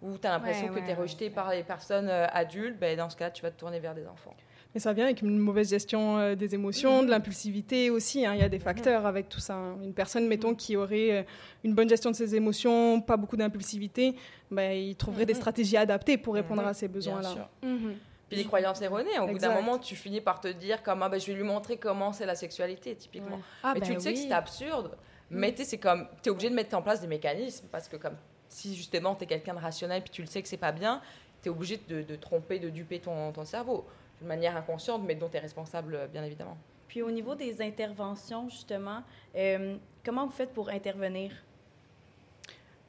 [0.01, 1.01] où tu as l'impression Ouais, que ouais, tu es ouais.
[1.01, 2.77] rejeté par les personnes euh, adultes.
[2.79, 4.33] Ben, dans ce cas, tu vas te tourner vers des enfants.
[4.73, 8.25] Mais ça vient avec une mauvaise gestion euh, des émotions, de l'impulsivité aussi.
[8.25, 8.33] hein.
[8.35, 9.55] Il y a des facteurs avec tout ça.
[9.55, 9.77] hein.
[9.81, 11.23] Une personne, mettons, qui aurait euh,
[11.63, 14.15] une bonne gestion de ses émotions, pas beaucoup d'impulsivité,
[14.51, 15.39] ben, il trouverait des Mhm.
[15.39, 16.67] stratégies adaptées pour répondre Mhm.
[16.67, 17.29] à ces Bien besoins-là.
[17.29, 17.49] sûr.
[17.63, 17.95] Mhm.
[18.29, 19.17] Puis les croyances erronées.
[19.19, 21.43] Au bout d'un moment, tu finis par te dire comme ah, ben, je vais lui
[21.43, 23.39] montrer comment c'est la sexualité, typiquement.
[23.63, 24.91] Ah, mais ben tu le sais que c'est absurde.
[25.31, 28.15] Mais c'est comme, tu es obligé de mettre en place des mécanismes parce que comme
[28.49, 31.01] si justement tu es quelqu'un de rationnel puis tu le sais que c'est pas bien,
[31.41, 33.85] tu es obligé de, de tromper, de duper ton, ton cerveau
[34.21, 36.57] de manière inconsciente, mais dont tu es responsable, euh, bien évidemment.
[36.87, 39.03] Puis au niveau des interventions, justement,
[39.35, 41.31] euh, comment vous faites pour intervenir?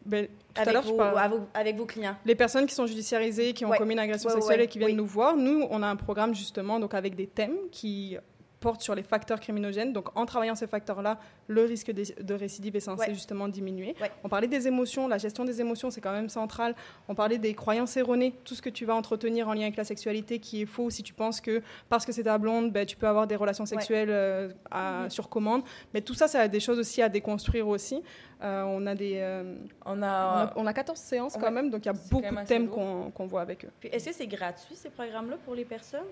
[0.07, 2.17] Ben, tout à avec je vos, parle- à vos- avec vos clients?
[2.25, 3.77] Les personnes qui sont judiciarisées, qui ont Ouais.
[3.79, 4.65] commis une agression ouais, sexuelle ouais.
[4.65, 4.97] et qui viennent Oui.
[4.97, 8.17] nous voir, nous, on a un programme justement donc avec des thèmes qui
[8.61, 9.93] porte sur les facteurs criminogènes.
[9.93, 13.15] Donc, en travaillant ces facteurs-là, le risque de, récidive est censé Ouais.
[13.15, 13.95] justement diminuer.
[14.01, 14.11] Ouais.
[14.25, 16.75] On parlait des émotions, la gestion des émotions, c'est quand même central.
[17.09, 19.85] On parlait des croyances erronées, tout ce que tu vas entretenir en lien avec la
[19.85, 22.97] sexualité qui est faux si tu penses que parce que c'est ta blonde, ben, tu
[22.97, 25.11] peux avoir des relations sexuelles euh, à- Mhm.
[25.11, 25.63] sur commande.
[25.95, 28.03] Mais tout ça, ça a des choses aussi à déconstruire aussi.
[28.43, 29.15] Euh, on a des...
[29.17, 29.55] euh,
[29.85, 32.35] On on, a, on a 14 séances quand même, donc il y a C'est beaucoup
[32.35, 33.71] de thèmes qu'on qu'on voit avec eux.
[33.91, 36.07] Est-ce que c'est gratuit, ces programmes-là, pour les personnes?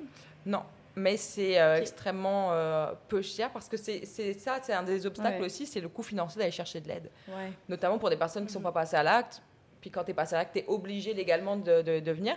[0.44, 0.62] Non,
[0.96, 4.04] mais c'est euh, extrêmement euh, peu cher parce que c'est
[4.38, 5.46] ça, c'est un des obstacles Ouais.
[5.46, 7.10] aussi, c'est le coût financier d'aller chercher de l'aide.
[7.28, 7.52] Ouais.
[7.68, 9.42] Notamment pour des personnes qui ne sont pas passées à l'acte.
[9.80, 12.36] Puis quand tu es passé à l'acte, tu es obligé légalement de, de, de venir.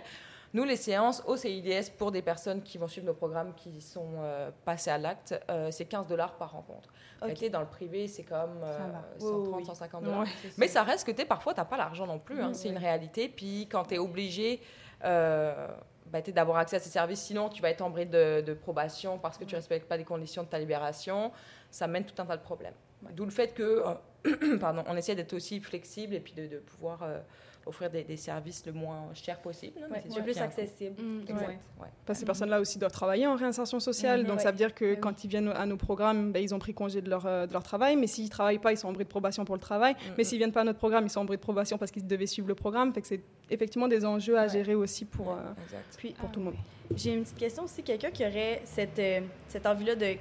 [0.52, 4.08] Nous, les séances au CIDS pour des personnes qui vont suivre nos programmes qui sont
[4.18, 5.32] euh, passées à l'acte,
[5.70, 6.88] c'est 15 dollars par rencontre.
[7.22, 7.26] Ok.
[7.26, 9.04] Réalité, dans le privé, c'est comme euh, Ça va.
[9.20, 9.64] 130, Oui, oui, oui.
[9.66, 10.20] 150 dollars.
[10.22, 10.26] Ouais.
[10.58, 12.40] Mais ça reste que t'es, parfois, tu n'as pas l'argent non plus.
[12.42, 12.48] hein.
[12.48, 12.54] Mhm.
[12.54, 13.28] c'est une réalité.
[13.28, 14.60] Puis quand tu es obligé
[15.04, 15.68] euh,
[16.12, 19.18] bah, d'avoir accès à ces services, sinon tu vas être en bride de, de probation
[19.18, 21.32] parce que tu ne respectes pas les conditions de ta libération.
[21.70, 22.74] Ça mène tout un tas de problèmes.
[23.12, 23.82] D'où le fait que,
[24.26, 27.20] euh, pardon, on essaie d'être aussi flexible et puis de, de pouvoir euh,
[27.66, 29.78] offrir des, des services le moins cher possible.
[29.80, 31.00] non, mais Ouais, c'est le plus accessible.
[31.02, 31.40] Mm, Exact.
[31.48, 31.58] Ouais.
[31.80, 31.88] ouais.
[32.06, 34.22] Parce que ces personnes-là aussi doivent travailler en réinsertion sociale.
[34.22, 34.26] Mhm.
[34.26, 34.42] donc, Ouais.
[34.42, 37.00] ça veut dire que quand ils viennent à nos programmes, ben, ils ont pris congé
[37.02, 37.96] de leur, euh, de leur travail.
[37.96, 39.92] Mais s'ils ne travaillent pas, ils sont en bris de probation pour le travail.
[39.94, 40.14] Mhm.
[40.18, 41.90] Mais s'ils ne viennent pas à notre programme, ils sont en bris de probation parce
[41.90, 42.92] qu'ils devaient suivre le programme.
[42.94, 44.48] Fait que c'est effectivement des enjeux à Ouais.
[44.48, 45.94] gérer aussi pour, Ouais, euh, exact.
[45.98, 46.54] Puis, pour tout le monde.
[46.96, 47.82] J'ai une petite question aussi.
[47.82, 50.16] Quelqu'un qui aurait cette, euh, cette envie-là de,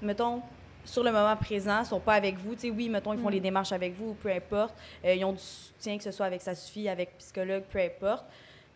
[0.00, 0.40] mettons,
[0.84, 2.54] sur le moment présent, sont pas avec vous.
[2.54, 3.32] Tu sais, oui, mettons, ils font Mm.
[3.32, 4.74] les démarches avec vous, peu importe.
[5.04, 8.24] Euh, ils ont du soutien, que ce soit avec sa suffit, avec psychologue, peu importe.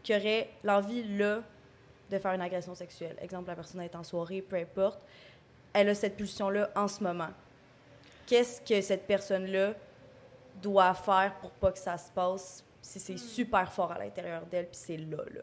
[0.02, 1.40] Qui aurait l'envie, là,
[2.10, 3.16] de faire une agression sexuelle.
[3.22, 5.00] Exemple, la personne est en soirée, peu importe.
[5.72, 7.30] Elle a cette pulsion-là en ce moment.
[8.26, 9.72] Qu'est-ce que cette personne-là
[10.60, 14.66] doit faire pour pas que ça se passe si c'est super fort à l'intérieur d'elle,
[14.66, 15.40] puis c'est là, là?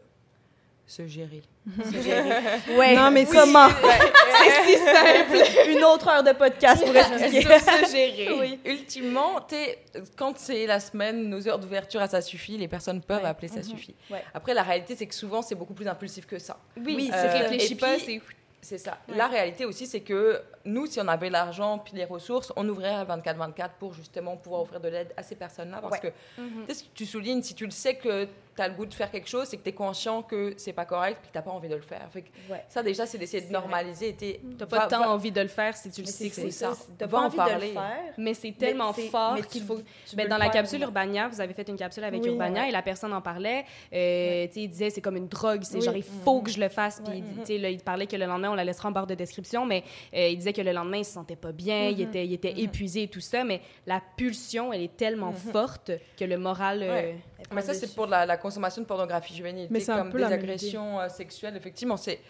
[0.90, 1.42] Se gérer.
[1.84, 2.30] Se gérer.
[2.76, 2.96] Ouais.
[2.96, 3.36] Non, mais Oui.
[3.38, 3.68] comment?
[3.68, 5.70] C'est si simple.
[5.70, 7.42] Une autre heure de podcast pour expliquer.
[7.42, 8.28] Se- se gérer.
[8.40, 8.58] Oui.
[8.64, 9.78] Ultimement, t'es-
[10.16, 13.28] quand c'est la semaine, nos heures d'ouverture à ça suffit, les personnes peuvent Ouais.
[13.28, 13.62] appeler ça Mhm.
[13.64, 13.94] suffit.
[14.10, 14.24] Ouais.
[14.34, 16.56] Après, la réalité, c'est que souvent, c'est beaucoup plus impulsif que ça.
[16.76, 18.20] Oui, Oui, c'est Et pas, c'est
[18.62, 18.98] C'est ça.
[19.08, 19.16] Ouais.
[19.16, 22.94] La réalité aussi, c'est que nous, si on avait l'argent puis les ressources, on ouvrirait
[22.94, 25.78] à 24-24 pour justement pouvoir offrir de l'aide à ces personnes-là.
[25.80, 26.12] Parce Ouais.
[26.36, 28.24] que, tu ce que tu soulignes, si tu le sais que
[28.56, 30.72] tu as le goût de faire quelque chose, c'est que tu es conscient que c'est
[30.74, 32.06] pas correct puis que tu pas envie de le faire.
[32.12, 32.62] Fait que Ouais.
[32.68, 34.14] ça, déjà, c'est d'essayer de normaliser.
[34.58, 36.50] T'as va- pas tant va- envie de le faire si tu le sais que c'est
[36.50, 36.72] ça.
[36.98, 37.72] Va pas en envie de le parler.
[37.72, 38.14] faire.
[38.18, 39.80] Mais c'est tellement fort qu'il tu- faut.
[40.08, 40.82] tu Ben, dans la capsule.
[40.82, 42.28] Urbania, vous avez fait une capsule avec Oui.
[42.28, 42.68] Urbania Ouais.
[42.68, 43.64] et la personne en parlait.
[43.94, 46.68] Euh, tu il disait c'est comme une drogue, c'est genre il faut que je le
[46.68, 47.00] fasse.
[47.04, 49.64] Puis tu là, il parlait que le lendemain on la laissera en barre de description,
[49.64, 49.84] mais
[50.14, 52.08] euh, il disait que le lendemain il se sentait pas bien, il Mhm.
[52.08, 53.44] était, il était épuisé et tout ça.
[53.44, 55.52] Mais la pulsion, elle est tellement Mhm.
[55.52, 56.82] forte que le moral.
[56.82, 57.18] euh, Ouais.
[57.52, 59.68] Mais ça, c'est pour la, la consommation de pornographie juvénile.
[59.70, 61.96] Mais c'est un comme peu des agressions euh, sexuelles, effectivement.
[61.96, 62.20] C'est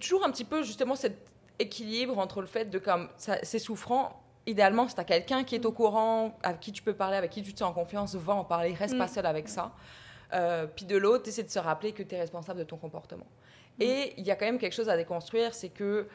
[0.00, 1.16] toujours un petit peu justement cet
[1.58, 4.18] équilibre entre le fait de comme c'est souffrant.
[4.46, 7.30] Idéalement, si tu as quelqu'un qui est au courant, avec qui tu peux parler, avec
[7.30, 9.08] qui tu te sens en confiance, va en parler, reste pas Mm.
[9.14, 9.72] seul avec ça.
[10.32, 13.26] Euh, puis de l'autre, c'est de se rappeler que tu es responsable de ton comportement.
[13.78, 16.08] Et il y a quand même quelque chose à déconstruire, c'est que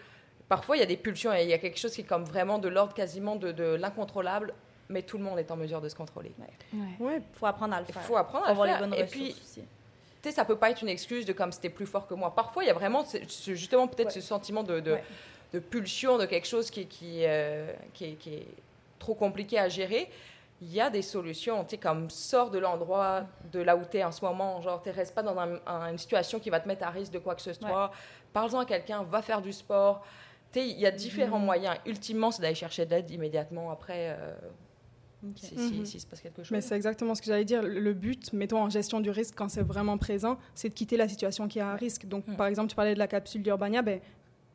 [0.50, 2.24] parfois il y a des pulsions et il y a quelque chose qui est comme
[2.24, 4.54] vraiment de l'ordre quasiment de, de l'incontrôlable,
[4.90, 6.32] mais tout le monde est en mesure de se contrôler.
[7.00, 7.22] Ouais.
[7.34, 8.04] faut apprendre à le Il faire.
[8.04, 8.88] faut apprendre Faut à avoir le les faire.
[8.90, 9.62] bonnes Et puis, tu
[10.22, 12.34] sais, ça peut pas être une excuse de comme c'était plus fort que moi.
[12.34, 14.14] Parfois, il y a vraiment ce- justement peut-être Ouais.
[14.14, 15.04] ce sentiment de, de, Ouais.
[15.54, 18.48] de pulsion, de quelque chose qui, qui, euh, qui, est, qui est
[19.00, 20.10] trop compliqué à gérer.
[20.60, 23.98] Il y a des solutions, tu sais, comme sors de l'endroit de là où tu
[23.98, 24.60] es en ce moment.
[24.62, 27.12] Genre, tu restes pas dans un- un- une situation qui va te mettre à risque
[27.12, 27.92] de quoi que ce soit.
[28.34, 30.04] Parle-en à quelqu'un, va faire du sport.
[30.58, 31.76] Tu sais, il y a différents moyens.
[31.86, 34.36] Ultimement, c'est d'aller chercher de l'aide immédiatement après, euh,
[35.36, 35.86] si, si- Mhm.
[35.86, 36.52] s'il se passe quelque chose.
[36.52, 37.62] Mais c'est exactement ce que j'allais dire.
[37.64, 41.08] Le but, mettons en gestion du risque, quand c'est vraiment présent, c'est de quitter la
[41.08, 42.06] situation qui est à risque.
[42.08, 42.36] Donc, Mm.
[42.38, 44.00] par exemple, tu parlais de la capsule d'Urbania, ben,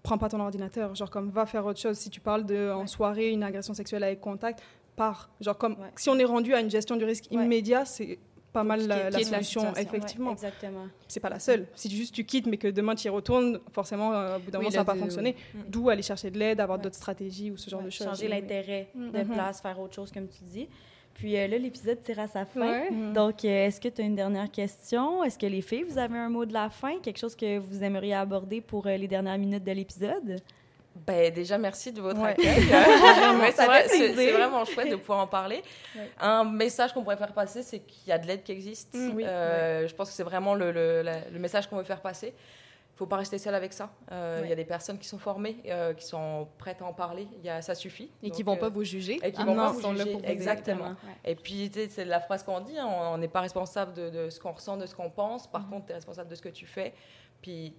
[0.03, 0.95] prends pas ton ordinateur.
[0.97, 1.97] Genre, comme, va faire autre chose.
[1.99, 4.61] Si tu parles de, en soirée, une agression sexuelle avec contact,
[4.97, 5.31] pars.
[5.41, 5.91] Genre, comme, Ouais.
[5.97, 7.45] si on est rendu à une gestion du risque Ouais.
[7.45, 8.19] immédiat, c'est
[8.53, 10.27] pas mal la, la quittes la solution, effectivement.
[10.29, 10.87] Ouais, exactement.
[11.09, 11.67] c'est pas la seule.
[11.75, 14.59] Si juste tu quittes, mais que demain tu y retournes, forcément, euh, au bout d'un
[14.59, 15.37] Oui, moment, ça va pas de- fonctionner.
[15.55, 15.59] Mm.
[15.69, 16.85] D'où aller chercher de l'aide, avoir Ouais.
[16.85, 18.07] d'autres stratégies ou ce genre Ouais, de choses.
[18.07, 18.31] Changer Oui.
[18.31, 19.29] l'intérêt de Mhm.
[19.33, 20.69] place, faire autre chose, comme tu dis.
[21.15, 22.61] Puis euh, là, l'épisode tire à sa fin.
[22.61, 22.91] Ouais.
[22.91, 23.13] Mhm.
[23.13, 25.23] Donc, euh, est-ce que tu as une dernière question?
[25.25, 26.99] Est-ce que les filles, vous avez un mot de la fin?
[27.01, 30.41] Quelque chose que vous aimeriez aborder pour euh, les dernières minutes de l'épisode?
[30.95, 32.31] Ben, déjà, merci de votre Ouais.
[32.33, 32.63] accueil.
[33.89, 35.63] C'est vrai, vraiment chouette de pouvoir en parler.
[35.97, 36.11] Ouais.
[36.21, 38.95] Un message qu'on pourrait faire passer, c'est qu'il y a de l'aide qui existe.
[38.95, 39.25] Mm, oui.
[39.27, 42.29] Euh, Je pense que c'est vraiment le, le- la- le message qu'on veut faire passer.
[42.29, 43.91] Il ne faut pas rester seul avec ça.
[44.13, 46.93] Euh, Il y a des personnes qui sont formées, euh, qui sont prêtes à en
[46.93, 47.27] parler.
[47.43, 48.11] Y a, ça suffit.
[48.23, 49.19] Et qui Donc, vont pas vous juger.
[49.25, 50.13] et qui Ah vont non, pas vous juger.
[50.13, 50.95] pour Exactement.
[51.25, 54.39] Et puis, c'est la phrase qu'on dit, hein, on n'est pas responsable de, de ce
[54.39, 55.47] qu'on ressent, de ce qu'on pense.
[55.51, 56.93] Par contre, tu es responsable de ce que tu fais.
[57.41, 57.75] Puis,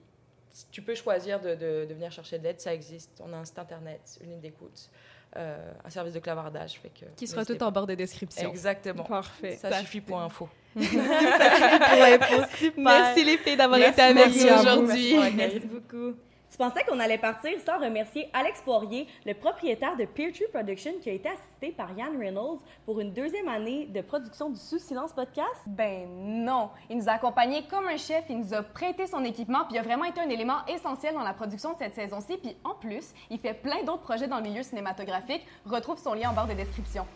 [0.71, 3.21] tu peux choisir de, de- de venir chercher de l'aide, ça existe.
[3.25, 4.89] On a un site internet, une ligne d'écoute,
[5.35, 6.73] euh, un service de clavardage.
[6.79, 8.49] Fait que, Qui sera tout en barre de description.
[8.49, 9.03] Exactement.
[9.03, 9.57] Parfait.
[9.61, 10.47] Ça suffit pour info.
[10.75, 12.83] Pour info, super.
[12.83, 15.15] Merci les filles d'avoir été avec nous aujourd'hui.
[15.35, 16.15] Merci beaucoup.
[16.53, 20.91] Tu pensais qu'on allait partir sans remercier Alex Poirier, le propriétaire de Peer Tree Production,
[21.01, 24.77] qui a été assisté par Yann Reynolds pour une deuxième année de production du Sous
[24.77, 25.63] Silence podcast?
[25.65, 26.69] Ben non.
[26.91, 29.79] Il nous a accompagnés comme un chef, il nous a prêté son équipement, puis il
[29.79, 32.37] a vraiment été un élément essentiel dans la production de cette saison-ci.
[32.37, 35.41] Puis en plus, il fait plein d'autres projets dans le milieu cinématographique.
[35.65, 37.07] Retrouve son lien en barre de description.